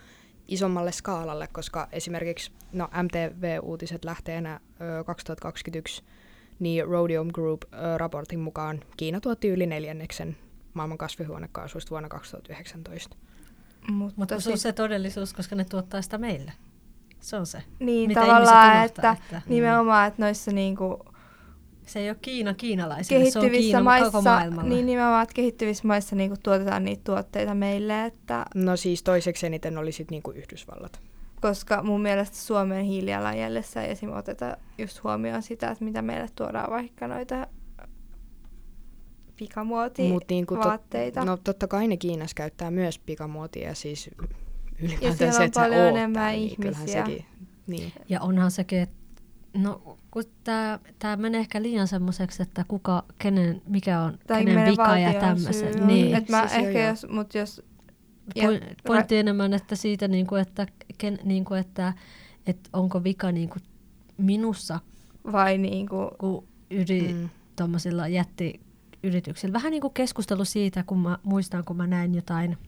isommalle 0.49 0.93
skaalalle, 0.93 1.49
koska 1.53 1.89
esimerkiksi 1.93 2.53
no, 2.73 2.89
MTV-uutiset 3.03 4.05
lähtee 4.05 4.37
enää 4.37 4.61
ö, 5.01 5.05
2021 5.05 6.03
niin 6.59 6.85
Rhodium 6.87 7.29
Group-raportin 7.29 8.39
mukaan 8.39 8.81
Kiina 8.97 9.21
tuotti 9.21 9.49
yli 9.49 9.67
neljänneksen 9.67 10.37
maailman 10.75 10.99
kasvihuonekaasuista 10.99 11.91
vuonna 11.91 12.09
2019. 12.09 13.17
Mutta, 13.91 14.15
Mutta 14.17 14.41
se 14.41 14.51
on 14.53 14.59
se 14.59 14.73
todellisuus, 14.73 15.35
koska 15.35 15.57
ne 15.57 15.65
tuottaa 15.65 16.03
sitä 16.03 16.19
meille. 16.19 16.53
Se 17.21 17.37
on 17.37 17.47
se. 17.47 17.63
Niin, 17.79 18.09
Mitä 18.09 18.21
tavallaan, 18.21 18.71
unohtaa, 18.71 18.85
että, 18.85 19.11
että 19.11 19.43
nimenomaan, 19.49 20.09
että 20.09 20.23
noissa 20.23 20.51
niinku, 20.51 21.05
se 21.89 21.99
ei 21.99 22.11
ole 22.11 22.17
Kiina 22.23 22.55
kiinalaisille, 22.55 23.31
se 23.31 23.39
on 23.39 23.51
Kiina 23.51 23.83
maissa, 23.83 24.11
koko 24.11 24.23
maailmalle. 24.23 24.69
Niin 24.69 24.87
nimenomaan, 24.87 25.23
että 25.23 25.35
kehittyvissä 25.35 25.87
maissa 25.87 26.17
niinku 26.17 26.37
tuotetaan 26.43 26.85
niitä 26.85 27.03
tuotteita 27.05 27.55
meille. 27.55 28.05
Että... 28.05 28.47
No 28.55 28.77
siis 28.77 29.03
toiseksi 29.03 29.47
eniten 29.47 29.79
oli 29.79 29.93
sitten 29.93 30.15
niinku 30.15 30.31
Yhdysvallat 30.31 31.01
koska 31.41 31.83
mun 31.83 32.03
mielestä 32.03 32.37
Suomen 32.37 32.85
hiilijalanjäljessä 32.85 33.83
ei 33.83 33.91
esim. 33.91 34.13
oteta 34.13 34.57
just 34.79 35.05
huomioon 35.05 35.43
sitä, 35.43 35.71
että 35.71 35.85
mitä 35.85 36.03
meille 36.03 36.27
tuodaan 36.35 36.71
vaikka 36.71 37.09
noita 37.09 37.47
pikamuotia 39.37 40.09
Mut 40.09 40.25
niin 40.31 40.47
kuin 40.47 40.61
vaatteita. 40.61 41.21
Tot, 41.21 41.27
no 41.27 41.37
totta 41.37 41.69
kai 41.69 41.89
ne 41.89 41.97
Kiinassa 41.97 42.35
käyttää 42.35 42.71
myös 42.71 42.99
pikamuotia, 42.99 43.75
siis 43.75 44.11
ylipäätään 44.83 45.33
se, 45.33 45.45
että 45.45 45.61
on 45.61 45.67
paljon 45.67 45.87
enemmän 45.87 46.33
niin 46.33 46.51
ihmisiä. 46.51 47.05
Sekin, 47.05 47.25
niin. 47.67 47.93
Ja 48.09 48.21
onhan 48.21 48.51
sekin, 48.51 48.79
että 48.79 48.98
no 49.63 49.99
kun 50.11 50.25
tämä 50.99 51.17
menee 51.17 51.41
ehkä 51.41 51.63
liian 51.63 51.89
semmoiseksi, 51.89 52.43
että 52.43 52.65
kuka, 52.69 53.05
kenen, 53.19 53.63
mikä 53.67 54.01
on, 54.01 54.19
tai 54.27 54.45
kenen 54.45 54.71
vika 54.71 54.99
ja 54.99 55.21
tämmöisen. 55.21 55.87
Niin. 55.87 56.15
Et 56.15 56.29
mä 56.29 56.49
siis 56.49 56.65
ehkä 56.65 56.89
jos, 56.89 57.07
mut 57.11 57.35
jos 57.35 57.63
pointti 58.87 59.15
ra- 59.15 59.19
enemmän, 59.19 59.55
että 59.55 59.77
siitä, 59.77 60.09
niin 60.09 60.27
kuin, 60.27 60.43
että, 60.43 60.67
ken, 60.99 61.19
niin 61.25 61.45
kuin, 61.45 61.61
että, 61.61 61.93
että 62.47 62.71
onko 62.73 63.05
vika 63.05 63.33
niin 63.33 63.49
kuin 63.49 63.63
minussa 64.17 64.81
vai 65.33 65.59
niin 65.59 65.89
kuin, 65.89 66.09
kun 66.19 66.49
yri, 66.71 67.13
mm. 67.13 67.29
jättiyrityksillä. 68.11 69.53
Vähän 69.53 69.71
niin 69.71 69.81
kuin 69.81 69.95
keskustelu 69.95 70.45
siitä, 70.45 70.83
kun 70.83 70.99
mä 70.99 71.19
muistan, 71.23 71.65
kun 71.65 71.77
mä 71.77 71.87
näin 71.87 72.15
jotain 72.15 72.59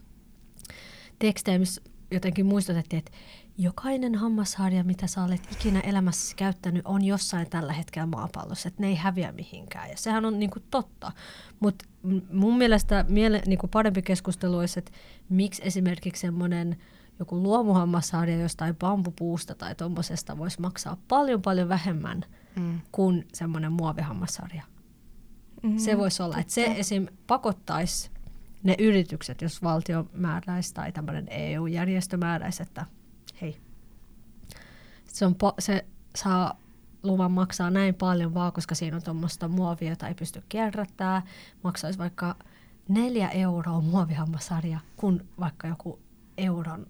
tekstejä, 1.18 1.59
missä 1.59 1.83
jotenkin 2.11 2.46
muistutettiin, 2.46 2.98
että 2.98 3.12
jokainen 3.58 4.14
hammasharja, 4.14 4.84
mitä 4.84 5.06
sä 5.06 5.24
olet 5.24 5.52
ikinä 5.52 5.80
elämässäsi 5.80 6.36
käyttänyt, 6.36 6.82
on 6.86 7.04
jossain 7.04 7.50
tällä 7.50 7.72
hetkellä 7.72 8.06
maapallossa, 8.06 8.68
että 8.68 8.82
ne 8.82 8.88
ei 8.88 8.94
häviä 8.94 9.32
mihinkään. 9.32 9.90
Ja 9.90 9.96
sehän 9.96 10.24
on 10.24 10.38
niinku 10.38 10.58
totta. 10.70 11.12
Mutta 11.60 11.84
mun 12.32 12.58
mielestä 12.58 13.04
miele, 13.08 13.42
niinku 13.46 13.68
parempi 13.68 14.02
keskustelu 14.02 14.56
olisi, 14.58 14.78
että 14.78 14.92
miksi 15.28 15.62
esimerkiksi 15.64 16.20
semmoinen 16.20 16.76
joku 17.18 17.42
luomuhammasharja 17.42 18.36
jostain 18.40 18.76
bambupuusta 18.76 19.54
tai 19.54 19.74
tuommoisesta 19.74 20.38
voisi 20.38 20.60
maksaa 20.60 20.96
paljon 21.08 21.42
paljon 21.42 21.68
vähemmän 21.68 22.24
Mm. 22.56 22.80
kuin 22.92 23.28
semmoinen 23.34 23.72
muovihammasharja. 23.72 24.62
Mm, 25.62 25.78
Se 25.78 25.98
voisi 25.98 26.22
olla, 26.22 26.38
että 26.38 26.52
se 26.52 26.64
esim. 26.76 27.06
pakottaisi 27.26 28.10
ne 28.62 28.74
yritykset, 28.78 29.42
jos 29.42 29.62
valtio 29.62 30.06
määräisi 30.12 30.74
tai 30.74 30.92
tämmöinen 30.92 31.26
EU-järjestö 31.30 32.16
määräisi, 32.16 32.62
että 32.62 32.86
hei, 33.40 33.57
se, 35.07 35.26
on 35.26 35.33
po- 35.33 35.55
se 35.59 35.85
saa 36.16 36.57
luvan 37.03 37.33
maksaa 37.33 37.70
näin 37.70 37.94
paljon 37.94 38.35
vaan, 38.35 38.53
koska 38.53 38.74
siinä 38.74 38.96
on 38.96 39.03
tuommoista 39.03 39.48
muovia, 39.48 39.90
jota 39.90 40.09
ei 40.09 40.14
pysty 40.14 40.42
kierrättämään. 40.48 41.22
Maksaisi 41.64 41.98
vaikka 41.98 42.35
neljä 42.88 43.29
euroa 43.29 43.81
muovihammasarja, 43.81 44.79
kun 44.96 45.24
vaikka 45.40 45.68
joku 45.68 45.98
euron 46.38 46.87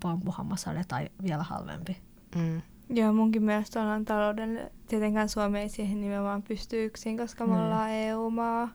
bambuhammasarja 0.00 0.84
tai 0.88 1.08
vielä 1.22 1.42
halvempi. 1.42 1.96
Mm. 2.36 2.62
Joo, 2.90 3.12
munkin 3.12 3.42
mielestä 3.42 3.82
ollaan 3.82 4.04
talouden, 4.04 4.70
tietenkään 4.88 5.28
Suomi 5.28 5.58
ei 5.58 5.68
siihen 5.68 6.00
nimenomaan 6.00 6.42
pysty 6.42 6.84
yksin, 6.84 7.18
koska 7.18 7.46
me 7.46 7.54
Mm. 7.54 7.60
ollaan 7.60 7.90
EU-maa. 7.90 8.68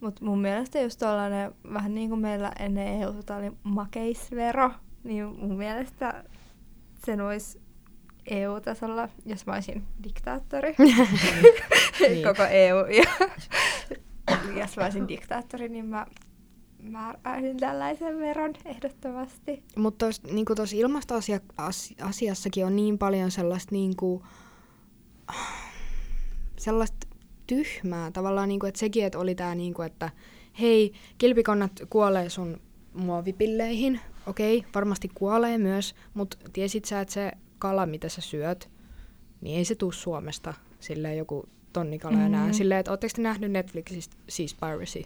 Mutta 0.00 0.24
mun 0.24 0.38
mielestä 0.40 0.80
just 0.80 0.98
tollanen, 0.98 1.52
vähän 1.72 1.94
niin 1.94 2.08
kuin 2.08 2.20
meillä 2.20 2.52
ennen 2.58 3.02
eu 3.02 3.10
oli 3.10 3.52
makeisvero, 3.62 4.70
niin 5.04 5.26
mun 5.26 5.56
mielestä 5.56 6.24
sen 7.08 7.22
voisi 7.22 7.60
EU-tasolla, 8.30 9.08
jos 9.26 9.46
mä 9.46 9.52
olisin 9.52 9.84
diktaattori, 10.04 10.74
Niin. 12.00 12.24
koko 12.28 12.42
EU, 12.42 12.76
ja 12.86 13.28
jos 14.60 14.76
mä 14.76 14.84
olisin 14.84 15.08
diktaattori, 15.08 15.68
niin 15.68 15.86
mä 15.86 16.06
määräisin 16.82 17.56
tällaisen 17.56 18.18
veron 18.18 18.54
ehdottomasti. 18.64 19.62
Mutta 19.76 20.06
tuossa 20.06 20.28
niinku 20.32 20.54
ilmastoasiassakin 20.76 22.66
on 22.66 22.76
niin 22.76 22.98
paljon 22.98 23.30
sellaista, 23.30 23.74
niinku, 23.74 24.22
sellaista 26.58 27.06
tyhmää 27.46 28.10
tavallaan, 28.10 28.48
niinku, 28.48 28.66
että 28.66 28.80
sekin, 28.80 29.04
että 29.04 29.18
oli 29.18 29.34
tämä, 29.34 29.54
niinku, 29.54 29.82
että 29.82 30.10
hei, 30.60 30.92
kilpikonnat 31.18 31.72
kuolee 31.90 32.28
sun 32.28 32.60
muovipilleihin. 32.94 34.00
Okei, 34.28 34.64
varmasti 34.74 35.10
kuolee 35.14 35.58
myös, 35.58 35.94
mutta 36.14 36.36
tiesit 36.52 36.84
sä, 36.84 37.00
että 37.00 37.14
se 37.14 37.32
kala, 37.58 37.86
mitä 37.86 38.08
sä 38.08 38.20
syöt, 38.20 38.70
niin 39.40 39.58
ei 39.58 39.64
se 39.64 39.74
tuu 39.74 39.92
Suomesta 39.92 40.54
silleen 40.80 41.18
joku 41.18 41.48
tonnikala 41.72 42.20
enää. 42.22 42.46
Mm. 42.46 42.52
Silleen, 42.52 42.80
että 42.80 42.90
ootteko 42.90 43.12
te 43.16 43.22
nähnyt 43.22 43.50
Netflixistä 43.52 44.16
Seaspiracy? 44.28 45.02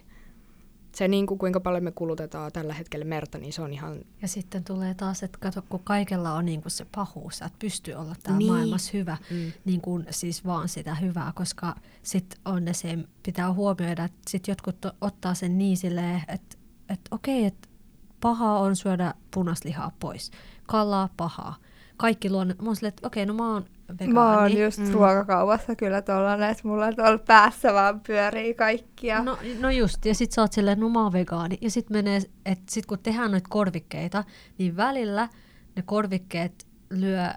Se, 0.95 1.07
niin 1.07 1.27
kuin, 1.27 1.37
kuinka 1.37 1.59
paljon 1.59 1.83
me 1.83 1.91
kulutetaan 1.91 2.51
tällä 2.51 2.73
hetkellä 2.73 3.05
merta, 3.05 3.37
niin 3.37 3.53
se 3.53 3.61
on 3.61 3.73
ihan 3.73 3.99
Ja 4.21 4.27
sitten 4.27 4.63
tulee 4.63 4.93
taas, 4.93 5.23
että 5.23 5.37
kato, 5.41 5.61
kun 5.69 5.79
kaikella 5.83 6.33
on 6.33 6.45
niin 6.45 6.61
kuin 6.61 6.71
se 6.71 6.85
pahuus, 6.95 7.41
että 7.41 7.59
pystyy 7.59 7.93
olla 7.93 8.15
täällä 8.23 8.37
Niin. 8.37 8.51
maailmassa 8.51 8.91
hyvä, 8.93 9.17
Mm. 9.31 9.51
niin 9.65 9.81
kuin 9.81 10.05
siis 10.09 10.45
vaan 10.45 10.69
sitä 10.69 10.95
hyvää, 10.95 11.31
koska 11.35 11.75
sitten 12.03 12.39
on 12.45 12.63
se, 12.71 12.97
pitää 13.23 13.53
huomioida, 13.53 14.03
että 14.03 14.19
sitten 14.29 14.51
jotkut 14.51 14.75
ottaa 15.01 15.33
sen 15.33 15.57
niin 15.57 15.77
silleen, 15.77 16.21
että, 16.27 16.57
että 16.89 17.09
okei, 17.11 17.45
että 17.45 17.67
pahaa 18.23 18.59
on 18.59 18.75
syödä 18.75 19.13
punaslihaa 19.33 19.91
pois, 19.99 20.31
kalaa 20.67 21.09
pahaa, 21.17 21.55
kaikki 21.97 22.29
luonne, 22.29 22.55
mä 22.61 22.65
oon 22.69 22.75
silleen, 22.75 22.89
että 22.89 23.07
okei, 23.07 23.25
no 23.25 23.33
mä 23.33 23.53
oon 23.53 23.65
vegaani. 23.99 24.13
Mä 24.13 24.39
oon 24.39 24.57
just 24.57 24.77
Mm. 24.79 24.85
mm. 24.85 24.91
ruokakaupassa 24.93 25.75
kyllä 25.75 26.01
tollanen, 26.01 26.49
että 26.49 26.67
mulla 26.67 26.93
tuolla 26.93 27.17
päässä 27.17 27.73
vaan 27.73 27.99
pyörii 27.99 28.53
kaikkia. 28.53 29.23
No, 29.23 29.37
no 29.59 29.69
just, 29.69 30.05
ja 30.05 30.15
sit 30.15 30.31
sä 30.31 30.41
oot 30.41 30.53
silleen, 30.53 30.79
no 30.79 30.89
mä 30.89 31.03
oon 31.03 31.13
vegaani. 31.13 31.57
Ja 31.61 31.71
sit 31.71 31.89
menee, 31.89 32.21
että 32.45 32.63
sit 32.69 32.85
kun 32.85 32.99
tehdään 32.99 33.31
noita 33.31 33.49
korvikkeita, 33.49 34.23
niin 34.57 34.77
välillä 34.77 35.29
ne 35.75 35.81
korvikkeet 35.85 36.67
lyö 36.89 37.27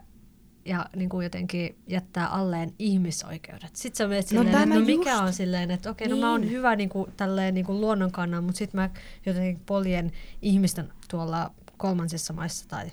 ja 0.67 0.87
niin 0.97 1.09
kuin 1.09 1.25
jotenkin 1.25 1.77
jättää 1.89 2.29
alleen 2.29 2.75
ihmisoikeudet. 2.79 3.77
Sitten 3.77 3.97
sä 3.99 4.09
menet 4.09 4.25
No 4.25 4.29
silleen, 4.29 4.53
no, 4.53 4.63
että 4.63 4.75
no 4.75 4.81
mikä 4.87 5.11
just. 5.13 5.23
on 5.23 5.33
silleen, 5.33 5.71
että 5.71 5.91
okei, 5.91 6.09
no 6.09 6.17
mä 6.17 6.31
oon 6.31 6.41
Niin. 6.41 6.51
hyvä 6.53 6.77
niin 6.77 6.89
kuin, 6.89 7.13
tälleen 7.17 7.55
niin 7.55 7.67
kuin 7.67 7.81
luonnon 7.81 8.13
kannan, 8.13 8.45
mutta 8.45 8.59
sitten 8.59 8.81
mä 8.81 8.91
jotenkin 9.27 9.63
poljen 9.67 10.13
ihmisten 10.43 10.93
tuolla 11.11 11.51
kolmansissa 11.77 12.33
maissa 12.33 12.69
tai 12.69 12.87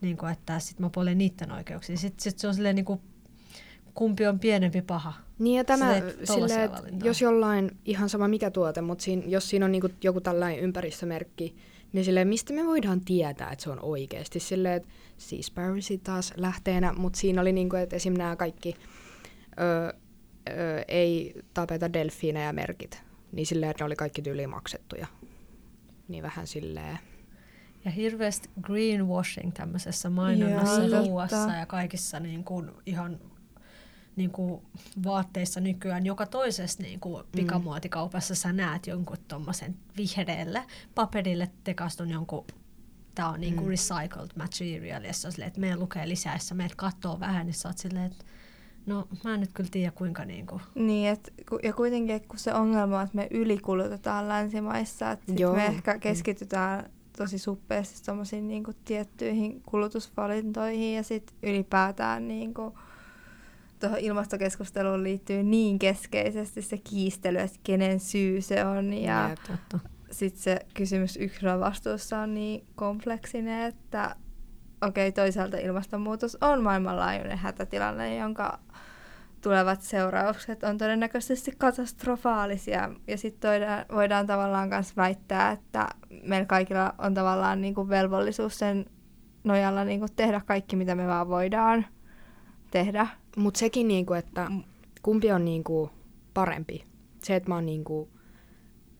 niin 0.00 0.16
kuin, 0.16 0.32
että 0.32 0.58
sitten 0.58 0.86
mä 0.86 0.90
poljen 0.90 1.18
niiden 1.18 1.52
oikeuksia. 1.52 1.96
Sitten 1.96 2.22
sit 2.22 2.38
se 2.38 2.48
on 2.48 2.54
silleen 2.54 2.76
niin 2.76 2.84
kuin, 2.84 3.00
kumpi 3.94 4.26
on 4.26 4.38
pienempi 4.38 4.82
paha. 4.82 5.12
Niin 5.38 5.56
ja 5.56 5.64
tämä, 5.64 5.94
silleen, 6.24 6.60
että 6.60 6.78
valintoja. 6.78 7.10
jos 7.10 7.20
jollain, 7.22 7.70
ihan 7.84 8.08
sama 8.08 8.28
mikä 8.28 8.50
tuote, 8.50 8.80
mutta 8.80 9.04
siinä, 9.04 9.22
jos 9.26 9.48
siinä 9.50 9.64
on 9.64 9.72
niinku 9.72 9.88
joku 10.04 10.20
tällainen 10.20 10.60
ympäristömerkki, 10.60 11.56
niin 11.94 12.04
silleen, 12.04 12.28
mistä 12.28 12.52
me 12.52 12.66
voidaan 12.66 13.00
tietää, 13.00 13.50
että 13.50 13.62
se 13.62 13.70
on 13.70 13.78
oikeasti 13.82 14.40
silleen, 14.40 14.74
että 14.74 14.88
Seaspiracy 15.18 15.98
taas 15.98 16.32
lähteenä, 16.36 16.92
mutta 16.92 17.18
siinä 17.18 17.40
oli 17.40 17.52
niinku, 17.52 17.76
että 17.76 17.96
esim. 17.96 18.14
nämä 18.14 18.36
kaikki 18.36 18.76
ö, 19.60 19.94
ö, 20.48 20.84
ei 20.88 21.42
tapeta 21.54 21.92
delfiinejä 21.92 22.52
merkit, 22.52 23.02
niin 23.32 23.46
silleen, 23.46 23.70
että 23.70 23.84
ne 23.84 23.86
oli 23.86 23.96
kaikki 23.96 24.22
tyyliin 24.22 24.50
maksettuja. 24.50 25.06
Niin 26.08 26.22
vähän 26.22 26.46
silleen, 26.46 26.98
Ja 27.84 27.90
hirveästi 27.90 28.50
greenwashing 28.62 29.52
tämmöisessä 29.52 30.10
mainonnassa, 30.10 30.98
ruuassa 30.98 31.52
ja 31.60 31.66
kaikissa 31.66 32.20
niin 32.20 32.44
kuin 32.44 32.70
ihan 32.86 33.20
niin 34.16 34.30
kuin 34.30 34.62
vaatteissa 35.04 35.60
nykyään. 35.60 36.06
Joka 36.06 36.26
toisessa 36.26 36.82
niin 36.82 37.00
kuin 37.00 37.24
pikamuotikaupassa 37.32 38.34
sä 38.34 38.52
näet 38.52 38.86
jonkun 38.86 39.16
tommosen 39.28 39.76
vihreälle 39.96 40.64
paperille 40.94 41.50
tekastun 41.64 42.10
jonkun 42.10 42.44
Tämä 43.14 43.28
on 43.28 43.40
niin 43.40 43.54
kuin 43.56 43.64
Mm. 43.66 43.70
recycled 43.70 44.30
material, 44.36 45.04
ja 45.04 45.12
silleen, 45.12 45.48
että 45.48 45.60
meidän 45.60 45.80
lukee 45.80 46.08
lisäessä, 46.08 46.54
meidät 46.54 46.74
katsoo 46.74 47.20
vähän, 47.20 47.46
niin 47.46 47.54
sä 47.54 47.68
oot 47.68 47.78
silleen, 47.78 48.04
että 48.12 48.24
no 48.86 49.08
mä 49.24 49.34
en 49.34 49.40
nyt 49.40 49.50
kyllä 49.54 49.68
tiedä 49.72 49.90
kuinka 49.90 50.24
niin 50.24 50.46
kuin, 50.46 50.62
Niin, 50.74 51.08
et, 51.08 51.32
ja 51.62 51.72
kuitenkin 51.72 52.28
kun 52.28 52.38
se 52.38 52.54
ongelma 52.54 52.98
on, 52.98 53.04
että 53.04 53.16
me 53.16 53.28
ylikulutetaan 53.30 54.28
länsimaissa, 54.28 55.10
että 55.10 55.32
me 55.54 55.66
ehkä 55.66 55.98
keskitytään 55.98 56.90
tosi 57.18 57.38
suppeasti 57.38 58.04
tommosiin 58.06 58.48
niinku 58.48 58.72
tiettyihin 58.84 59.62
kulutusvalintoihin 59.62 60.94
ja 60.94 61.02
sitten 61.02 61.36
ylipäätään 61.42 62.28
niinku 62.28 62.78
tuohon 63.80 63.98
ilmastokeskusteluun 63.98 65.02
liittyy 65.02 65.42
niin 65.42 65.78
keskeisesti 65.78 66.62
se 66.62 66.78
kiistely, 66.78 67.38
että 67.38 67.58
kenen 67.62 68.00
syy 68.00 68.40
se 68.40 68.64
on 68.64 68.92
ja 68.92 69.30
totta. 69.46 69.78
sitten 70.10 70.42
se 70.42 70.58
kysymys 70.74 71.16
yksilön 71.16 71.60
vastuussa 71.60 72.18
on 72.18 72.34
niin 72.34 72.66
kompleksinen, 72.74 73.62
että 73.62 74.16
okei, 74.82 75.08
okay, 75.08 75.24
toisaalta 75.24 75.56
ilmastonmuutos 75.56 76.38
on 76.40 76.62
maailmanlaajuinen 76.62 77.38
hätätilanne, 77.38 78.16
jonka 78.16 78.58
tulevat 79.40 79.82
seuraukset 79.82 80.64
on 80.64 80.78
todennäköisesti 80.78 81.52
katastrofaalisia. 81.58 82.90
Ja 83.08 83.18
sitten 83.18 83.50
voidaan, 83.50 83.84
voidaan 83.92 84.26
tavallaan 84.26 84.68
myös 84.68 84.96
väittää, 84.96 85.50
että 85.50 85.88
meillä 86.22 86.46
kaikilla 86.46 86.94
on 86.98 87.14
tavallaan 87.14 87.60
niinku 87.60 87.88
velvollisuus 87.88 88.58
sen 88.58 88.86
nojalla 89.44 89.84
niinku 89.84 90.06
tehdä 90.16 90.40
kaikki, 90.46 90.76
mitä 90.76 90.94
me 90.94 91.06
vaan 91.06 91.28
voidaan 91.28 91.86
tehdä. 92.74 93.06
Mutta 93.36 93.58
sekin, 93.58 93.88
niinku, 93.88 94.14
että 94.14 94.50
kumpi 95.02 95.32
on 95.32 95.44
niinku 95.44 95.90
parempi? 96.34 96.84
Se, 97.22 97.36
että 97.36 97.48
mä 97.48 97.54
oon 97.54 97.66
niinku 97.66 98.08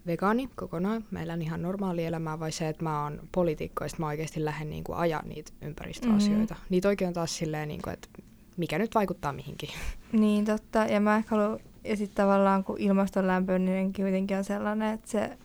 vegaani 0.07 0.49
kokonaan, 0.55 1.05
mä 1.11 1.23
elän 1.23 1.43
ihan 1.43 1.63
normaali 1.63 2.05
elämää, 2.05 2.41
vai 2.41 2.53
se, 2.53 2.69
että 2.69 2.85
mä 2.85 3.03
oon 3.03 3.21
poliitikko 3.33 3.85
ja 3.85 3.91
mä 3.99 4.07
oikeasti 4.07 4.45
lähden 4.45 4.71
niinku 4.71 4.93
ajaa 4.93 5.23
niitä 5.23 5.53
ympäristöasioita. 5.63 6.55
Mm-hmm. 6.55 6.67
Niitä 6.71 6.89
oikein 6.89 7.09
on 7.09 7.15
taas 7.15 7.37
silleen, 7.37 7.69
niinku, 7.69 7.91
että 7.91 8.09
mikä 8.57 8.79
nyt 8.79 8.95
vaikuttaa 8.95 9.33
mihinkin. 9.33 9.69
Niin 10.13 10.45
totta, 10.45 10.79
ja 10.79 11.01
mä 11.01 11.17
ehkä 11.17 11.37
haluan, 11.37 11.59
ja 11.85 11.97
sitten 11.97 12.17
tavallaan 12.17 12.65
kun 12.65 12.81
ilmaston 12.81 13.27
lämpeneminen 13.27 13.93
kuitenkin 13.93 14.37
on 14.37 14.45
sellainen, 14.45 14.95
että 14.95 15.11
se 15.11 15.39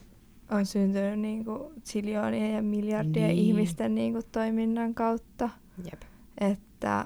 on 0.51 0.65
syntynyt 0.65 1.19
niin 1.19 1.45
kuin 1.45 1.73
ziljoonien 1.85 2.53
ja 2.53 2.61
miljardien 2.61 3.27
Niin. 3.27 3.35
niin. 3.35 3.45
ihmisten 3.47 3.95
niin 3.95 4.13
kuin 4.13 4.25
toiminnan 4.31 4.93
kautta, 4.93 5.49
Jep. 5.85 6.01
että 6.37 7.05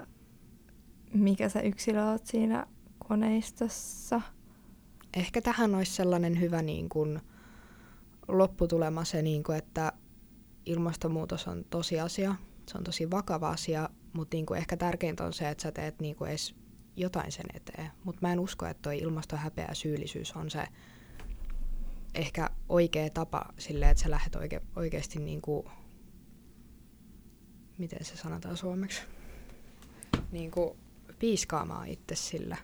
mikä 1.13 1.49
sä 1.49 1.62
yksilö 1.62 2.06
oot 2.06 2.26
siinä 2.26 2.67
koneistossa. 3.08 4.21
Ehkä 5.13 5.41
tähän 5.41 5.76
olisi 5.76 5.91
sellainen 5.91 6.39
hyvä 6.39 6.62
niin 6.62 6.89
kuin, 6.89 7.21
lopputulema 8.28 9.04
se, 9.04 9.21
niin 9.21 9.43
kuin, 9.43 9.58
että 9.58 9.91
ilmastonmuutos 10.65 11.47
on 11.47 11.65
tosiasia. 11.69 12.36
Se 12.69 12.78
on 12.78 12.84
tosi 12.84 13.12
vakava 13.12 13.49
asia, 13.49 13.89
mutta 14.13 14.38
niin 14.38 14.45
kuin, 14.45 14.58
ehkä 14.58 14.78
tärkeintä 14.78 15.26
on 15.26 15.34
se, 15.34 15.49
että 15.49 15.62
sä 15.62 15.71
teet 15.71 15.99
niin 15.99 16.15
kuin, 16.15 16.30
edes 16.30 16.56
jotain 16.95 17.32
sen 17.32 17.45
eteen. 17.54 17.91
Mutta 18.04 18.19
mä 18.21 18.34
en 18.34 18.39
usko, 18.39 18.65
että 18.65 18.82
toi 18.82 18.97
ilmastohäpeä 18.97 19.65
ja 19.69 19.76
syyllisyys 19.76 20.32
on 20.32 20.49
se 20.49 20.63
ehkä 22.15 22.49
oikea 22.69 23.10
tapa 23.10 23.45
silleen, 23.58 23.91
että 23.91 24.04
sä 24.04 24.12
lähdet 24.12 24.36
oike- 24.36 24.65
oikeasti 24.76 25.19
niin 25.19 25.41
kuin, 25.41 25.65
miten 27.78 28.06
se 28.06 28.17
sanotaan 28.17 28.58
suomeksi, 28.58 29.02
niin 30.32 30.52
kuin, 30.52 30.78
piiskaamaan 31.23 31.88
itse 31.88 32.15
sillä. 32.15 32.57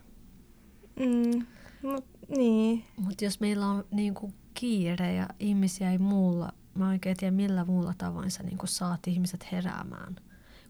Mm, 0.99 1.45
mut, 1.83 2.05
niin. 2.37 2.83
Mutta 2.97 3.25
jos 3.25 3.39
meillä 3.39 3.65
on 3.65 3.83
niinku 3.91 4.33
kiire 4.53 5.13
ja 5.13 5.27
ihmisiä 5.39 5.91
ei 5.91 5.97
muulla, 5.97 6.51
mä 6.75 6.85
en 6.85 6.91
oikein 6.91 7.17
tiedä 7.17 7.35
millä 7.35 7.65
muulla 7.65 7.93
tavoin 7.97 8.31
sä 8.31 8.43
niinku 8.43 8.67
saat 8.67 9.07
ihmiset 9.07 9.51
heräämään. 9.51 10.15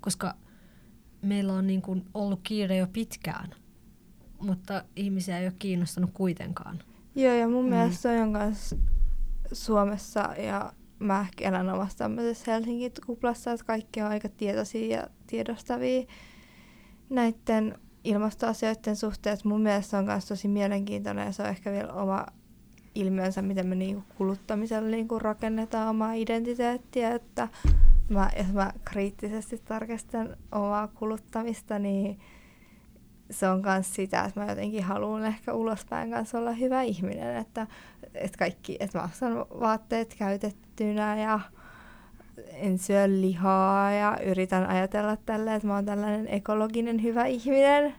koska 0.01 0.33
meillä 1.21 1.53
on 1.53 1.67
niin 1.67 1.81
kuin 1.81 2.05
ollut 2.13 2.39
kiire 2.43 2.77
jo 2.77 2.87
pitkään, 2.87 3.49
mutta 4.41 4.83
ihmisiä 4.95 5.39
ei 5.39 5.45
ole 5.45 5.55
kiinnostanut 5.59 6.11
kuitenkaan. 6.13 6.79
Joo, 7.15 7.33
ja 7.33 7.47
mun 7.47 7.63
mm. 7.65 7.69
mielestä 7.69 8.09
on 8.09 8.33
kanssa 8.33 8.75
Suomessa 9.51 10.19
ja 10.37 10.73
mä 10.99 11.21
ehkä 11.21 11.47
elän 11.47 11.69
omassa 11.69 11.97
tämmöisessä 11.97 12.51
Helsingin 12.51 12.91
kuplassa, 13.05 13.51
että 13.51 13.65
kaikki 13.65 14.01
on 14.01 14.07
aika 14.07 14.29
tietoisia 14.29 14.97
ja 14.97 15.07
tiedostavia 15.27 16.07
näiden 17.09 17.79
ilmastoasioiden 18.03 18.95
suhteen. 18.95 19.33
Että 19.33 19.47
mun 19.47 19.61
mielestä 19.61 19.89
se 19.89 19.97
on 19.97 20.05
myös 20.05 20.25
tosi 20.25 20.47
mielenkiintoinen 20.47 21.25
ja 21.25 21.31
se 21.31 21.43
on 21.43 21.49
ehkä 21.49 21.71
vielä 21.71 21.93
oma 21.93 22.25
ilmiönsä, 22.95 23.41
miten 23.41 23.67
me 23.67 23.75
niinku 23.75 24.03
kuluttamisella 24.17 24.89
niinku 24.89 25.19
rakennetaan 25.19 25.87
omaa 25.87 26.13
identiteettiä. 26.13 27.15
Että 27.15 27.47
mä, 28.09 28.29
jos 28.37 28.53
mä 28.53 28.71
kriittisesti 28.85 29.61
tarkastan 29.65 30.37
omaa 30.51 30.87
kuluttamista, 30.87 31.79
niin 31.79 32.19
se 33.31 33.49
on 33.49 33.61
myös 33.61 33.95
sitä, 33.95 34.23
että 34.23 34.39
mä 34.39 34.49
jotenkin 34.49 34.83
haluan 34.83 35.25
ehkä 35.25 35.53
ulospäin 35.53 36.11
kanssa 36.11 36.37
olla 36.37 36.51
hyvä 36.51 36.81
ihminen, 36.81 37.35
että, 37.35 37.67
että 38.13 38.37
kaikki, 38.37 38.77
että 38.79 38.97
mä 38.99 39.03
ostan 39.03 39.37
vaatteet 39.37 40.15
käytettynä 40.17 41.21
ja 41.21 41.39
en 42.47 42.77
syö 42.77 43.07
lihaa 43.07 43.91
ja 43.91 44.17
yritän 44.25 44.69
ajatella 44.69 45.17
tälle, 45.17 45.55
että 45.55 45.67
mä 45.67 45.75
oon 45.75 45.85
tällainen 45.85 46.27
ekologinen 46.27 47.03
hyvä 47.03 47.25
ihminen. 47.25 47.93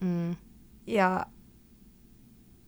Mm. 0.00 0.36
Ja 0.86 1.26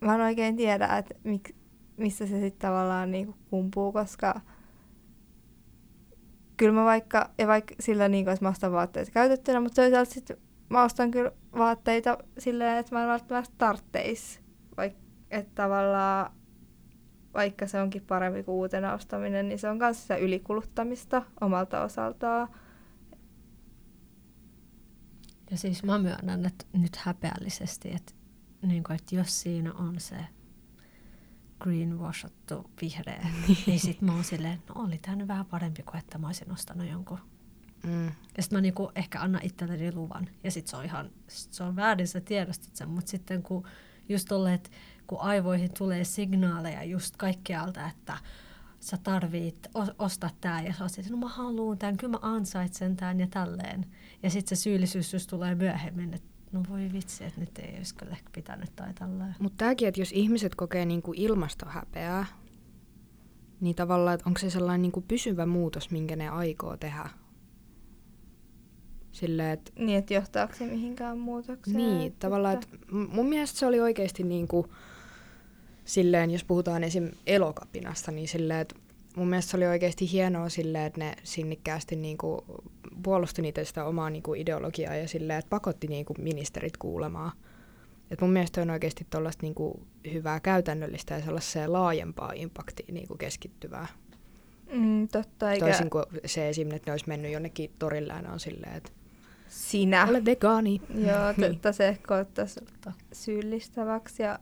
mä 0.00 0.14
en 0.14 0.20
oikein 0.20 0.56
tiedä, 0.56 0.86
että 0.86 1.14
mik, 1.24 1.50
missä 1.96 2.26
se 2.26 2.40
sitten 2.40 2.68
tavallaan 2.68 3.10
niinku 3.10 3.34
kumpuu, 3.50 3.92
koska 3.92 4.40
kyllä 6.56 6.72
mä 6.72 6.84
vaikka, 6.84 7.30
ja 7.38 7.46
vaikka 7.46 7.74
sillä 7.80 8.08
niin 8.08 8.24
kuin, 8.24 8.32
että 8.32 8.44
mä 8.44 8.50
ostan 8.50 8.72
vaatteet 8.72 9.10
käytettynä, 9.10 9.60
mutta 9.60 9.82
toisaalta 9.82 10.14
sitten 10.14 10.36
mä 10.68 10.84
ostan 10.84 11.10
kyllä 11.10 11.32
vaatteita 11.58 12.18
silleen, 12.38 12.78
että 12.78 12.94
mä 12.94 13.02
en 13.02 13.08
välttämättä 13.08 13.54
tartteis. 13.58 14.40
Vaik, 14.76 14.94
että 15.30 15.52
tavallaan 15.54 16.32
vaikka 17.34 17.66
se 17.66 17.82
onkin 17.82 18.02
parempi 18.02 18.42
kuin 18.42 18.54
uutena 18.54 18.92
ostaminen, 18.92 19.48
niin 19.48 19.58
se 19.58 19.68
on 19.68 19.78
myös 19.78 20.02
sitä 20.02 20.16
ylikuluttamista 20.16 21.22
omalta 21.40 21.82
osaltaan. 21.82 22.48
Ja 25.50 25.56
siis 25.56 25.82
mä 25.84 25.98
myönnän, 25.98 26.46
että 26.46 26.64
nyt 26.72 26.96
häpeällisesti, 26.96 27.92
että, 27.92 28.12
niin 28.62 28.82
kuin, 28.82 28.96
että 28.96 29.14
jos 29.14 29.40
siinä 29.40 29.72
on 29.72 30.00
se 30.00 30.16
greenwashattu 31.60 32.70
vihreä, 32.80 33.26
niin 33.66 33.80
sit 33.80 34.00
mä 34.00 34.12
oon 34.12 34.24
silleen, 34.24 34.62
no 34.68 34.82
oli 34.82 34.98
tää 34.98 35.16
nyt 35.16 35.28
vähän 35.28 35.46
parempi 35.46 35.82
kuin 35.82 35.98
että 35.98 36.18
mä 36.18 36.26
olisin 36.26 36.52
ostanut 36.52 36.88
jonkun 36.88 37.18
Mm. 37.86 38.06
Ja 38.36 38.42
sitten 38.42 38.56
mä 38.56 38.60
niinku 38.60 38.92
ehkä 38.94 39.20
annan 39.20 39.40
itselleni 39.44 39.94
luvan. 39.94 40.28
Ja 40.44 40.50
sitten 40.50 40.70
se 40.70 40.76
on 40.76 40.84
ihan, 40.84 41.10
sit 41.28 41.52
se 41.52 41.64
on 41.64 41.76
väärin 41.76 42.08
sä 42.08 42.20
tiedostat 42.20 42.76
sen. 42.76 42.88
Mutta 42.88 43.10
sitten 43.10 43.42
kun 43.42 43.64
just 44.12 44.28
tolle, 44.28 44.54
että 44.54 44.70
kun 45.06 45.20
aivoihin 45.20 45.70
tulee 45.78 46.04
signaaleja 46.04 46.84
just 46.84 47.16
kaikkialta, 47.16 47.88
että 47.88 48.18
sä 48.80 48.96
tarvit 49.02 49.68
ostaa 49.98 50.30
tää 50.40 50.62
ja 50.62 50.72
sä 50.72 50.84
oot 50.84 51.10
no 51.10 51.16
mä 51.16 51.28
haluun 51.28 51.78
tämän, 51.78 51.96
kyllä 51.96 52.10
mä 52.10 52.18
ansaitsen 52.22 52.96
tämän 52.96 53.20
ja 53.20 53.26
tälleen. 53.26 53.86
Ja 54.22 54.30
sitten 54.30 54.56
se 54.56 54.62
syyllisyys 54.62 55.12
just 55.12 55.30
tulee 55.30 55.54
myöhemmin, 55.54 56.14
että 56.14 56.28
no 56.52 56.62
voi 56.68 56.90
vitsi, 56.92 57.24
että 57.24 57.40
nyt 57.40 57.58
ei 57.58 57.76
olisi 57.76 57.94
kyllä 57.94 58.16
pitänyt 58.32 58.76
tai 58.76 58.94
tälleen. 58.94 59.36
Mutta 59.38 59.56
tämäkin, 59.56 59.88
että 59.88 60.00
jos 60.00 60.12
ihmiset 60.12 60.54
kokee 60.54 60.84
niinku 60.84 61.12
ilmastohäpeää, 61.16 62.26
niin 63.60 63.76
tavallaan, 63.76 64.14
että 64.14 64.28
onko 64.28 64.40
se 64.40 64.50
sellainen 64.50 64.82
niinku 64.82 65.00
pysyvä 65.00 65.46
muutos, 65.46 65.90
minkä 65.90 66.16
ne 66.16 66.28
aikoo 66.28 66.76
tehdä? 66.76 67.08
Silleen, 69.12 69.50
et, 69.50 69.72
niin, 69.78 69.98
että 69.98 70.14
johtaako 70.14 70.54
se 70.54 70.66
mihinkään 70.66 71.18
muutokseen? 71.18 71.76
Niin, 71.76 72.14
tavallaan, 72.18 72.54
että 72.54 72.66
mun 72.90 73.28
mielestä 73.28 73.58
se 73.58 73.66
oli 73.66 73.80
oikeasti 73.80 74.22
niin 74.22 74.48
kuin, 74.48 74.66
silleen, 75.84 76.30
jos 76.30 76.44
puhutaan 76.44 76.84
esim. 76.84 77.10
elokapinasta, 77.26 78.10
niin 78.10 78.28
silleen, 78.28 78.60
että 78.60 78.74
mun 79.16 79.28
mielestä 79.28 79.50
se 79.50 79.56
oli 79.56 79.66
oikeasti 79.66 80.12
hienoa 80.12 80.48
silleen, 80.48 80.84
että 80.84 81.00
ne 81.00 81.14
sinnikkäästi 81.22 81.96
niin 81.96 82.18
kuin, 82.18 82.40
puolusti 83.02 83.42
niitä 83.42 83.64
sitä 83.64 83.84
omaa 83.84 84.10
niin 84.10 84.22
kuin, 84.22 84.40
ideologiaa 84.40 84.94
ja 84.94 85.08
silleen, 85.08 85.38
että 85.38 85.50
pakotti 85.50 85.86
niin 85.86 86.04
kuin, 86.04 86.16
ministerit 86.22 86.76
kuulemaan. 86.76 87.32
Et 88.10 88.20
mun 88.20 88.30
mielestä 88.30 88.62
on 88.62 88.70
oikeasti 88.70 89.06
tuollaista 89.10 89.46
niin 89.46 89.54
hyvää 90.12 90.40
käytännöllistä 90.40 91.14
ja 91.14 91.20
sellaiseen 91.20 91.72
laajempaa 91.72 92.32
impaktiin 92.34 92.94
niin 92.94 93.18
keskittyvää. 93.18 93.86
Mm, 94.72 95.08
totta, 95.08 95.52
eikä... 95.52 95.66
Toisin 95.66 95.90
kuin 95.90 96.04
se 96.26 96.48
esim. 96.48 96.70
että 96.70 96.90
ne 96.90 96.92
olisi 96.92 97.08
mennyt 97.08 97.32
jonnekin 97.32 97.70
torille 97.78 98.14
on 98.32 98.40
silleen, 98.40 98.76
että 98.76 98.92
sinä. 99.50 100.06
Ole 100.08 100.24
vegaani. 100.24 100.82
Joo, 100.94 101.32
niin. 101.36 101.54
että 101.54 101.72
se 101.72 101.88
ehkä 101.88 102.14
ottaisi 102.14 102.60
syyllistäväksi. 103.12 104.22
Ja... 104.22 104.38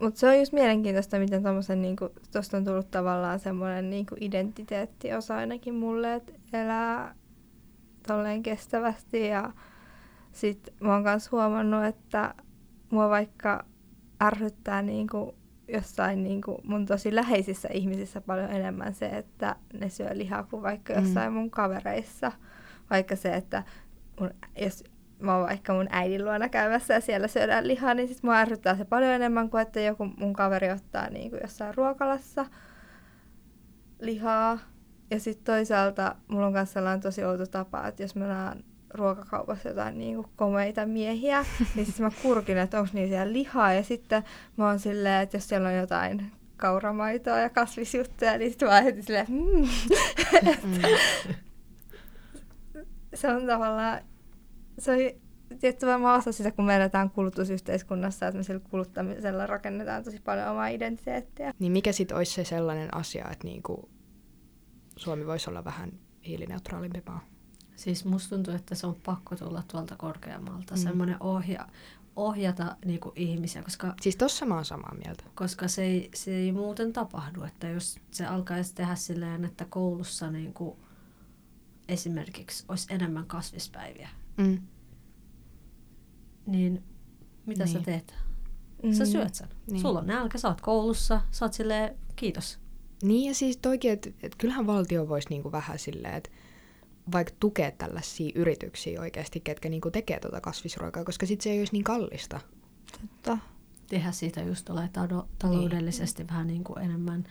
Mutta 0.00 0.20
se 0.20 0.28
on 0.28 0.38
just 0.38 0.52
mielenkiintoista, 0.52 1.18
miten 1.18 1.42
tuommoisen, 1.42 1.82
niinku, 1.82 2.08
tuosta 2.32 2.56
on 2.56 2.64
tullut 2.64 2.90
tavallaan 2.90 3.38
semmoinen 3.38 3.90
niinku 3.90 4.16
identiteettiosa 4.20 5.36
ainakin 5.36 5.74
mulle, 5.74 6.14
että 6.14 6.32
elää 6.52 7.14
tolleen 8.06 8.42
kestävästi. 8.42 9.26
Ja 9.26 9.52
sit 10.32 10.74
mä 10.80 10.92
oon 10.92 11.02
myös 11.02 11.32
huomannut, 11.32 11.84
että 11.84 12.34
mua 12.90 13.08
vaikka 13.08 13.64
ärsyttää 14.22 14.82
niinku 14.82 15.34
jossain 15.68 16.24
niinku 16.24 16.60
mun 16.64 16.86
tosi 16.86 17.14
läheisissä 17.14 17.68
ihmisissä 17.72 18.20
paljon 18.20 18.50
enemmän 18.50 18.94
se, 18.94 19.06
että 19.06 19.56
ne 19.80 19.88
syö 19.88 20.10
lihaa 20.12 20.42
kuin 20.42 20.62
vaikka 20.62 20.94
mm. 20.94 21.00
jossain 21.00 21.32
mm. 21.32 21.38
mun 21.38 21.50
kavereissa. 21.50 22.32
Vaikka 22.90 23.16
se, 23.16 23.34
että 23.34 23.62
mun, 24.20 24.30
jos 24.60 24.84
mä 25.20 25.36
oon 25.36 25.46
vaikka 25.46 25.72
mun 25.72 25.88
äidin 25.90 26.24
luona 26.24 26.48
käymässä 26.48 26.94
ja 26.94 27.00
siellä 27.00 27.28
syödään 27.28 27.68
lihaa, 27.68 27.94
niin 27.94 28.08
sit 28.08 28.22
mua 28.22 28.36
ärsyttää 28.36 28.76
se 28.76 28.84
paljon 28.84 29.12
enemmän 29.12 29.50
kuin 29.50 29.62
että 29.62 29.80
joku 29.80 30.04
mun 30.04 30.32
kaveri 30.32 30.70
ottaa 30.70 31.10
niin 31.10 31.30
kuin 31.30 31.40
jossain 31.42 31.74
ruokalassa 31.74 32.46
lihaa. 34.00 34.58
Ja 35.10 35.20
sitten 35.20 35.44
toisaalta 35.44 36.16
mulla 36.28 36.46
on 36.46 36.52
myös 36.52 36.72
sellainen 36.72 37.00
tosi 37.00 37.24
outo 37.24 37.46
tapa, 37.46 37.86
että 37.86 38.02
jos 38.02 38.14
mä 38.14 38.26
näen 38.26 38.64
ruokakaupassa 38.94 39.68
jotain 39.68 39.98
niin 39.98 40.14
kuin 40.14 40.26
komeita 40.36 40.86
miehiä, 40.86 41.44
niin 41.74 41.86
sitten 41.86 42.06
mä 42.06 42.12
kurkin, 42.22 42.58
että 42.58 42.78
onko 42.80 42.90
niillä 42.92 43.08
siellä 43.08 43.32
lihaa. 43.32 43.72
Ja 43.72 43.82
sitten 43.82 44.22
mä 44.56 44.66
oon 44.66 44.78
silleen, 44.78 45.22
että 45.22 45.36
jos 45.36 45.48
siellä 45.48 45.68
on 45.68 45.76
jotain 45.76 46.32
kauramaitoa 46.56 47.38
ja 47.38 47.50
kasvisjuttuja, 47.50 48.38
niin 48.38 48.50
sitten 48.50 48.68
mä 48.68 48.74
oon 48.74 49.02
silleen, 49.02 49.26
mm. 49.28 49.68
mm 50.62 51.34
se 53.14 53.28
on 53.28 53.46
tavallaan, 53.46 54.00
se 54.78 54.92
on 54.92 54.98
tietty 55.58 55.86
varmaan 55.86 56.18
osa 56.18 56.32
sitä, 56.32 56.50
kun 56.50 56.64
me 56.64 56.76
eletään 56.76 57.10
kulutusyhteiskunnassa, 57.10 58.26
että 58.26 58.38
me 58.38 58.42
sillä 58.42 58.60
kuluttamisella 58.70 59.46
rakennetaan 59.46 60.04
tosi 60.04 60.20
paljon 60.20 60.48
omaa 60.48 60.68
identiteettiä. 60.68 61.54
Niin 61.58 61.72
mikä 61.72 61.92
sitten 61.92 62.16
olisi 62.16 62.32
se 62.32 62.44
sellainen 62.44 62.94
asia, 62.94 63.28
että 63.30 63.44
niinku 63.44 63.88
Suomi 64.96 65.26
voisi 65.26 65.50
olla 65.50 65.64
vähän 65.64 65.92
hiilineutraalimpi 66.26 67.02
maa? 67.06 67.24
Siis 67.76 68.04
musta 68.04 68.36
tuntuu, 68.36 68.54
että 68.54 68.74
se 68.74 68.86
on 68.86 68.94
pakko 68.94 69.36
tulla 69.36 69.62
tuolta 69.72 69.96
korkeammalta. 69.96 70.74
Mm. 70.74 70.80
Semmoinen 70.80 71.16
ohja, 71.20 71.66
ohjata 72.16 72.76
niinku 72.84 73.12
ihmisiä, 73.16 73.62
koska... 73.62 73.94
Siis 74.00 74.16
tossa 74.16 74.46
mä 74.46 74.54
oon 74.54 74.64
samaa 74.64 74.94
mieltä. 75.04 75.24
Koska 75.34 75.68
se 75.68 75.82
ei, 75.82 76.10
se 76.14 76.34
ei 76.34 76.52
muuten 76.52 76.92
tapahdu, 76.92 77.42
että 77.42 77.68
jos 77.68 77.98
se 78.10 78.26
alkaisi 78.26 78.74
tehdä 78.74 78.94
silleen, 78.94 79.44
että 79.44 79.64
koulussa 79.64 80.30
niinku 80.30 80.78
esimerkiksi 81.90 82.64
olisi 82.68 82.94
enemmän 82.94 83.26
kasvispäiviä, 83.26 84.08
mm. 84.36 84.58
niin 86.46 86.82
mitä 87.46 87.64
niin. 87.64 87.72
sä 87.72 87.80
teet? 87.80 88.14
Mm. 88.82 88.92
Sä 88.92 89.06
syöt 89.06 89.34
sen. 89.34 89.48
Niin. 89.70 89.80
Sulla 89.80 89.98
on 89.98 90.06
nälkä, 90.06 90.38
sä 90.38 90.48
oot 90.48 90.60
koulussa, 90.60 91.20
sä 91.30 91.44
oot 91.44 91.52
silleen, 91.52 91.96
kiitos. 92.16 92.58
Niin 93.02 93.28
ja 93.28 93.34
siis 93.34 93.56
toikin, 93.56 93.92
että 93.92 94.10
et 94.22 94.34
kyllähän 94.34 94.66
valtio 94.66 95.08
voisi 95.08 95.28
niinku 95.28 95.52
vähän 95.52 95.78
silleen, 95.78 96.14
että 96.14 96.30
vaikka 97.12 97.34
tukea 97.40 97.70
tällaisia 97.70 98.32
yrityksiä 98.34 99.00
oikeasti, 99.00 99.40
ketkä 99.40 99.68
niinku 99.68 99.90
tekee 99.90 100.20
tuota 100.20 100.40
kasvisruokaa, 100.40 101.04
koska 101.04 101.26
sitten 101.26 101.44
se 101.44 101.50
ei 101.50 101.58
olisi 101.58 101.72
niin 101.72 101.84
kallista. 101.84 102.40
Totta. 103.00 103.38
Tehdä 103.86 104.12
siitä 104.12 104.42
just 104.42 104.70
ole 104.70 104.90
taloudellisesti 105.38 106.22
niin. 106.22 106.30
vähän 106.30 106.46
niin 106.46 106.64
kuin 106.64 106.78
enemmän 106.84 107.24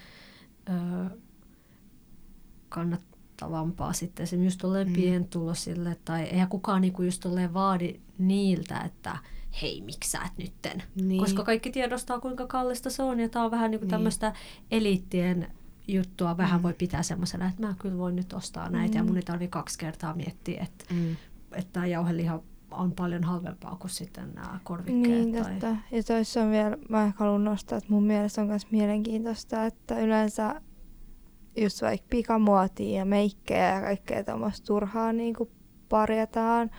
öö, 0.70 1.18
kannat, 2.70 3.02
kannattavampaa 3.40 3.94
sitten 3.94 4.28
se 4.28 4.36
just 4.36 4.60
tolleen 4.60 4.88
mm. 4.88 4.94
pientulosille, 4.94 5.98
tai 6.06 6.24
eihän 6.24 6.50
kukaan 6.50 6.82
niinku 6.82 7.04
just 7.04 7.22
tolleen 7.22 7.54
vaadi 7.54 8.00
niiltä, 8.18 8.80
että 8.80 9.18
hei, 9.62 9.82
miksi 9.82 10.12
sä 10.12 10.20
et 10.26 10.38
nytten? 10.38 10.84
Niin. 10.96 11.20
Koska 11.20 11.44
kaikki 11.44 11.72
tiedostaa, 11.72 12.20
kuinka 12.20 12.48
kallista 12.48 12.90
se 12.90 13.04
on, 13.04 13.20
ja 13.20 13.30
tämä 13.30 13.46
on 13.46 13.52
vähän 13.52 13.72
niinku 13.72 13.86
niin. 13.86 13.92
tämmöistä 13.92 14.34
eliittien 14.72 15.48
juttua 15.88 16.38
vähän 16.38 16.60
mm. 16.60 16.64
voi 16.64 16.74
pitää 16.74 17.04
semmoisena, 17.04 17.48
että 17.48 17.68
mä 17.68 17.76
kyllä 17.80 17.98
voin 17.98 18.16
nyt 18.16 18.34
ostaa 18.34 18.70
näitä, 18.70 18.94
mm. 18.94 18.98
ja 18.98 19.04
mun 19.04 19.18
ei 19.18 19.24
tarvi 19.24 19.48
kaksi 19.48 19.80
kertaa 19.80 20.16
miettiä, 20.16 20.64
että, 20.64 20.94
mm. 20.94 21.16
että 21.52 21.74
tämä 21.74 21.86
jauheliha 21.86 22.40
on 22.72 22.92
paljon 22.92 23.24
halvempaa 23.24 23.76
kuin 23.76 23.92
sitten 23.92 24.32
nämä 24.34 24.60
korvikkeet. 24.64 25.26
Niin, 25.26 25.60
tai... 25.60 25.76
Ja 25.92 26.04
toissa 26.04 26.42
on 26.42 26.52
vielä, 26.52 26.78
mä 26.90 27.12
haluan 27.16 27.44
nostaa, 27.44 27.78
että 27.78 27.90
mun 27.90 28.04
mielestä 28.04 28.42
on 28.42 28.48
myös 28.48 28.72
mielenkiintoista, 28.72 29.66
että 29.66 30.00
yleensä 30.00 30.62
just 31.58 31.82
vaikka 31.82 32.08
pikamuotia 32.10 32.98
ja 32.98 33.06
meikkejä 33.06 33.76
ja 33.76 33.82
kaikkea 33.82 34.24
tuommoista 34.24 34.66
turhaa 34.66 35.14
niin 35.14 35.34
kuin 35.34 35.50
parjataan, 35.90 36.72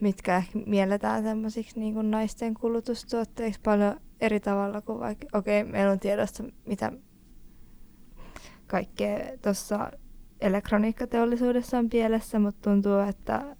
mitkä 0.00 0.36
ehkä 0.36 0.58
mielletään 0.66 1.22
semmoisiksi 1.22 1.80
niin 1.80 2.10
naisten 2.10 2.54
kulutustuotteiksi 2.54 3.60
paljon 3.60 4.00
eri 4.20 4.40
tavalla 4.40 4.80
kuin 4.80 5.00
vaikka, 5.00 5.26
okei, 5.38 5.60
okay, 5.60 5.72
meillä 5.72 5.92
on 5.92 6.00
tiedossa, 6.00 6.44
mitä 6.66 6.92
kaikkea 8.66 9.18
tuossa 9.42 9.90
elektroniikkateollisuudessa 10.40 11.78
on 11.78 11.90
pielessä, 11.90 12.38
mutta 12.38 12.70
tuntuu, 12.70 12.98
että 12.98 13.56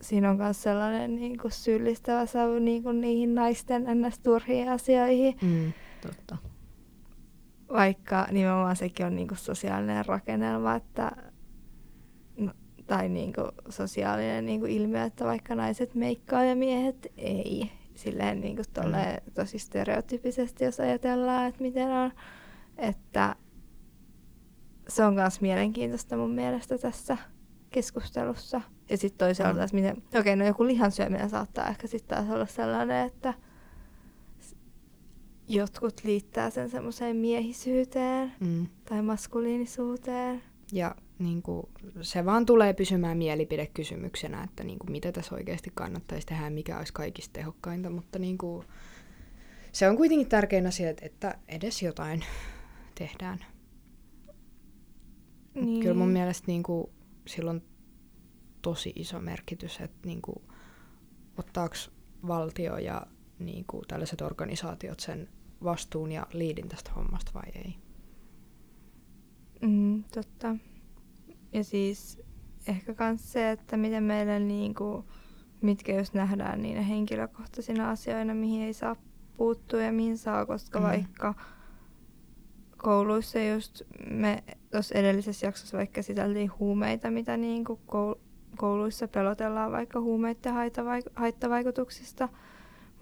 siinä 0.00 0.30
on 0.30 0.36
myös 0.36 0.62
sellainen 0.62 1.16
niin 1.16 1.38
kuin 1.38 1.52
syyllistävä 1.52 2.26
savu 2.26 2.58
niin 2.58 2.82
kuin 2.82 3.00
niihin 3.00 3.34
naisten 3.34 3.86
ns. 3.94 4.18
turhiin 4.18 4.68
asioihin. 4.68 5.36
Mm, 5.42 5.72
totta. 6.00 6.51
Vaikka 7.72 8.26
nimenomaan 8.30 8.76
sekin 8.76 9.06
on 9.06 9.16
niin 9.16 9.28
kuin 9.28 9.38
sosiaalinen 9.38 10.06
rakennelma, 10.06 10.74
että, 10.74 11.12
no, 12.36 12.52
tai 12.86 13.08
niin 13.08 13.32
kuin 13.32 13.48
sosiaalinen 13.68 14.46
niin 14.46 14.60
kuin 14.60 14.72
ilmiö, 14.72 15.04
että 15.04 15.24
vaikka 15.24 15.54
naiset 15.54 15.94
meikkaa 15.94 16.44
ja 16.44 16.56
miehet 16.56 17.06
ei. 17.16 17.70
Silleen 17.94 18.40
niin 18.40 18.56
kuin 18.56 18.66
mm. 18.86 19.32
tosi 19.34 19.58
stereotypisesti, 19.58 20.64
jos 20.64 20.80
ajatellaan, 20.80 21.46
että 21.46 21.62
miten 21.62 21.90
on. 21.90 22.12
Että 22.76 23.36
se 24.88 25.04
on 25.04 25.14
myös 25.14 25.40
mielenkiintoista 25.40 26.16
mun 26.16 26.30
mielestä 26.30 26.78
tässä 26.78 27.16
keskustelussa. 27.70 28.60
Ja 28.90 28.96
sitten 28.96 29.18
toisaalta 29.18 29.52
mm. 29.52 29.58
taas, 29.58 29.72
miten, 29.72 29.96
okei, 29.96 30.20
okay, 30.20 30.36
no 30.36 30.46
joku 30.46 30.66
lihansyöminen 30.66 31.30
saattaa 31.30 31.68
ehkä 31.68 31.86
sitten 31.86 32.18
taas 32.18 32.30
olla 32.30 32.46
sellainen, 32.46 33.06
että 33.06 33.34
jotkut 35.54 36.04
liittää 36.04 36.50
sen 36.50 36.70
semmoiseen 36.70 37.16
miehisyyteen 37.16 38.32
mm. 38.40 38.66
tai 38.84 39.02
maskuliinisuuteen. 39.02 40.42
Ja 40.72 40.94
niin 41.18 41.42
kuin, 41.42 41.66
se 42.02 42.24
vaan 42.24 42.46
tulee 42.46 42.72
pysymään 42.72 43.18
mielipidekysymyksenä, 43.18 44.44
että 44.44 44.64
niin 44.64 44.78
kuin, 44.78 44.92
mitä 44.92 45.12
tässä 45.12 45.34
oikeasti 45.34 45.70
kannattaisi 45.74 46.26
tehdä 46.26 46.44
ja 46.44 46.50
mikä 46.50 46.78
olisi 46.78 46.92
kaikista 46.92 47.32
tehokkainta, 47.32 47.90
mutta 47.90 48.18
niin 48.18 48.38
kuin, 48.38 48.66
se 49.72 49.88
on 49.88 49.96
kuitenkin 49.96 50.28
tärkein 50.28 50.66
asia, 50.66 50.90
että 51.02 51.38
edes 51.48 51.82
jotain 51.82 52.24
tehdään. 52.94 53.38
Niin. 55.54 55.82
Kyllä 55.82 55.94
mun 55.94 56.08
mielestä 56.08 56.44
niin 56.46 56.62
kuin, 56.62 56.86
silloin 57.26 57.62
tosi 58.62 58.92
iso 58.96 59.20
merkitys, 59.20 59.80
että 59.80 60.08
niin 60.08 60.22
kuin, 60.22 60.42
ottaako 61.38 61.74
valtio 62.26 62.78
ja 62.78 63.06
niin 63.38 63.64
kuin, 63.66 63.84
tällaiset 63.88 64.20
organisaatiot 64.20 65.00
sen 65.00 65.28
vastuun 65.64 66.12
ja 66.12 66.26
liidin 66.32 66.68
tästä 66.68 66.90
hommasta 66.92 67.30
vai 67.34 67.50
ei. 67.54 67.76
Mm, 69.62 70.04
totta. 70.04 70.56
Ja 71.52 71.64
siis 71.64 72.22
ehkä 72.68 72.94
myös 72.98 73.32
se, 73.32 73.50
että 73.50 73.76
miten 73.76 74.02
meillä 74.02 74.38
niin 74.38 74.74
kuin, 74.74 75.04
mitkä 75.60 75.94
jos 75.94 76.14
nähdään 76.14 76.62
niinä 76.62 76.82
henkilökohtaisina 76.82 77.90
asioina, 77.90 78.34
mihin 78.34 78.62
ei 78.62 78.72
saa 78.72 78.96
puuttua 79.36 79.80
ja 79.80 79.92
mihin 79.92 80.18
saa, 80.18 80.46
koska 80.46 80.78
mm. 80.78 80.84
vaikka 80.84 81.34
kouluissa 82.76 83.38
just 83.38 83.82
me 84.10 84.42
tuossa 84.70 84.94
edellisessä 84.94 85.46
jaksossa 85.46 85.78
vaikka 85.78 85.94
käsiteltiin 85.94 86.50
huumeita, 86.58 87.10
mitä 87.10 87.36
niin 87.36 87.64
kuin 87.64 87.80
kouluissa 88.56 89.08
pelotellaan 89.08 89.72
vaikka 89.72 90.00
huumeiden 90.00 90.54
haittavaikutuksista. 91.14 92.28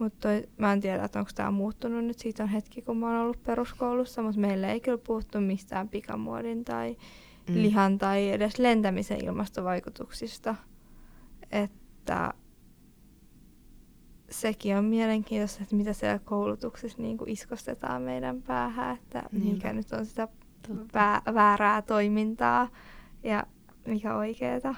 Mutta 0.01 0.29
mä 0.59 0.73
en 0.73 0.81
tiedä, 0.81 1.05
että 1.05 1.19
onko 1.19 1.31
tämä 1.35 1.51
muuttunut 1.51 2.05
nyt. 2.05 2.19
Siitä 2.19 2.43
on 2.43 2.49
hetki, 2.49 2.83
kun 2.83 2.97
mä 2.97 3.07
oon 3.07 3.21
ollut 3.21 3.43
peruskoulussa, 3.43 4.23
mutta 4.23 4.41
meillä 4.41 4.73
ei 4.73 4.81
kyllä 4.81 4.99
puhuttu 4.99 5.41
mistään 5.41 5.89
pikamuodin 5.89 6.65
tai 6.65 6.97
mm. 7.49 7.55
lihan 7.55 7.99
tai 7.99 8.31
edes 8.31 8.59
lentämisen 8.59 9.25
ilmastovaikutuksista. 9.25 10.55
Että 11.51 12.35
sekin 14.31 14.77
on 14.77 14.85
mielenkiintoista, 14.85 15.63
että 15.63 15.77
mitä 15.77 15.93
siellä 15.93 16.19
koulutuksessa 16.19 17.03
niin 17.03 17.19
kuin 17.19 17.31
iskostetaan 17.31 18.03
meidän 18.03 18.43
päähän, 18.43 18.97
että 18.97 19.23
niin. 19.33 19.55
mikä 19.55 19.73
nyt 19.73 19.93
on 19.93 20.07
sitä 20.07 20.29
vä- 20.69 21.35
väärää 21.35 21.83
toimintaa 21.83 22.69
ja 23.23 23.47
mikä 23.87 24.17
oikeeta. 24.17 24.75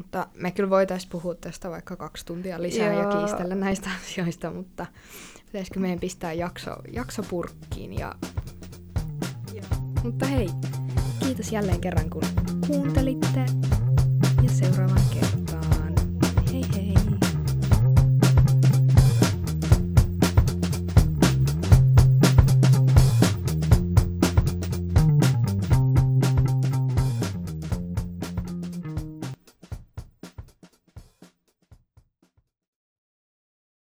Mutta 0.00 0.26
me 0.34 0.50
kyllä 0.50 0.70
voitaisiin 0.70 1.10
puhua 1.10 1.34
tästä 1.34 1.70
vaikka 1.70 1.96
kaksi 1.96 2.26
tuntia 2.26 2.62
lisää 2.62 2.92
Joo. 2.92 3.02
ja 3.02 3.18
kiistellä 3.18 3.54
näistä 3.54 3.90
asioista, 4.02 4.50
mutta 4.50 4.86
pitäisikö 5.46 5.80
meidän 5.80 6.00
pistää 6.00 6.32
jakso, 6.32 6.70
jakso 6.92 7.22
purkkiin. 7.22 7.98
Ja... 7.98 8.14
Joo. 9.54 9.64
Mutta 10.02 10.26
hei, 10.26 10.48
kiitos 11.20 11.52
jälleen 11.52 11.80
kerran 11.80 12.10
kun 12.10 12.22
kuuntelitte 12.66 13.46
ja 14.42 14.48
seuraavan 14.48 15.02
kerran. 15.14 15.49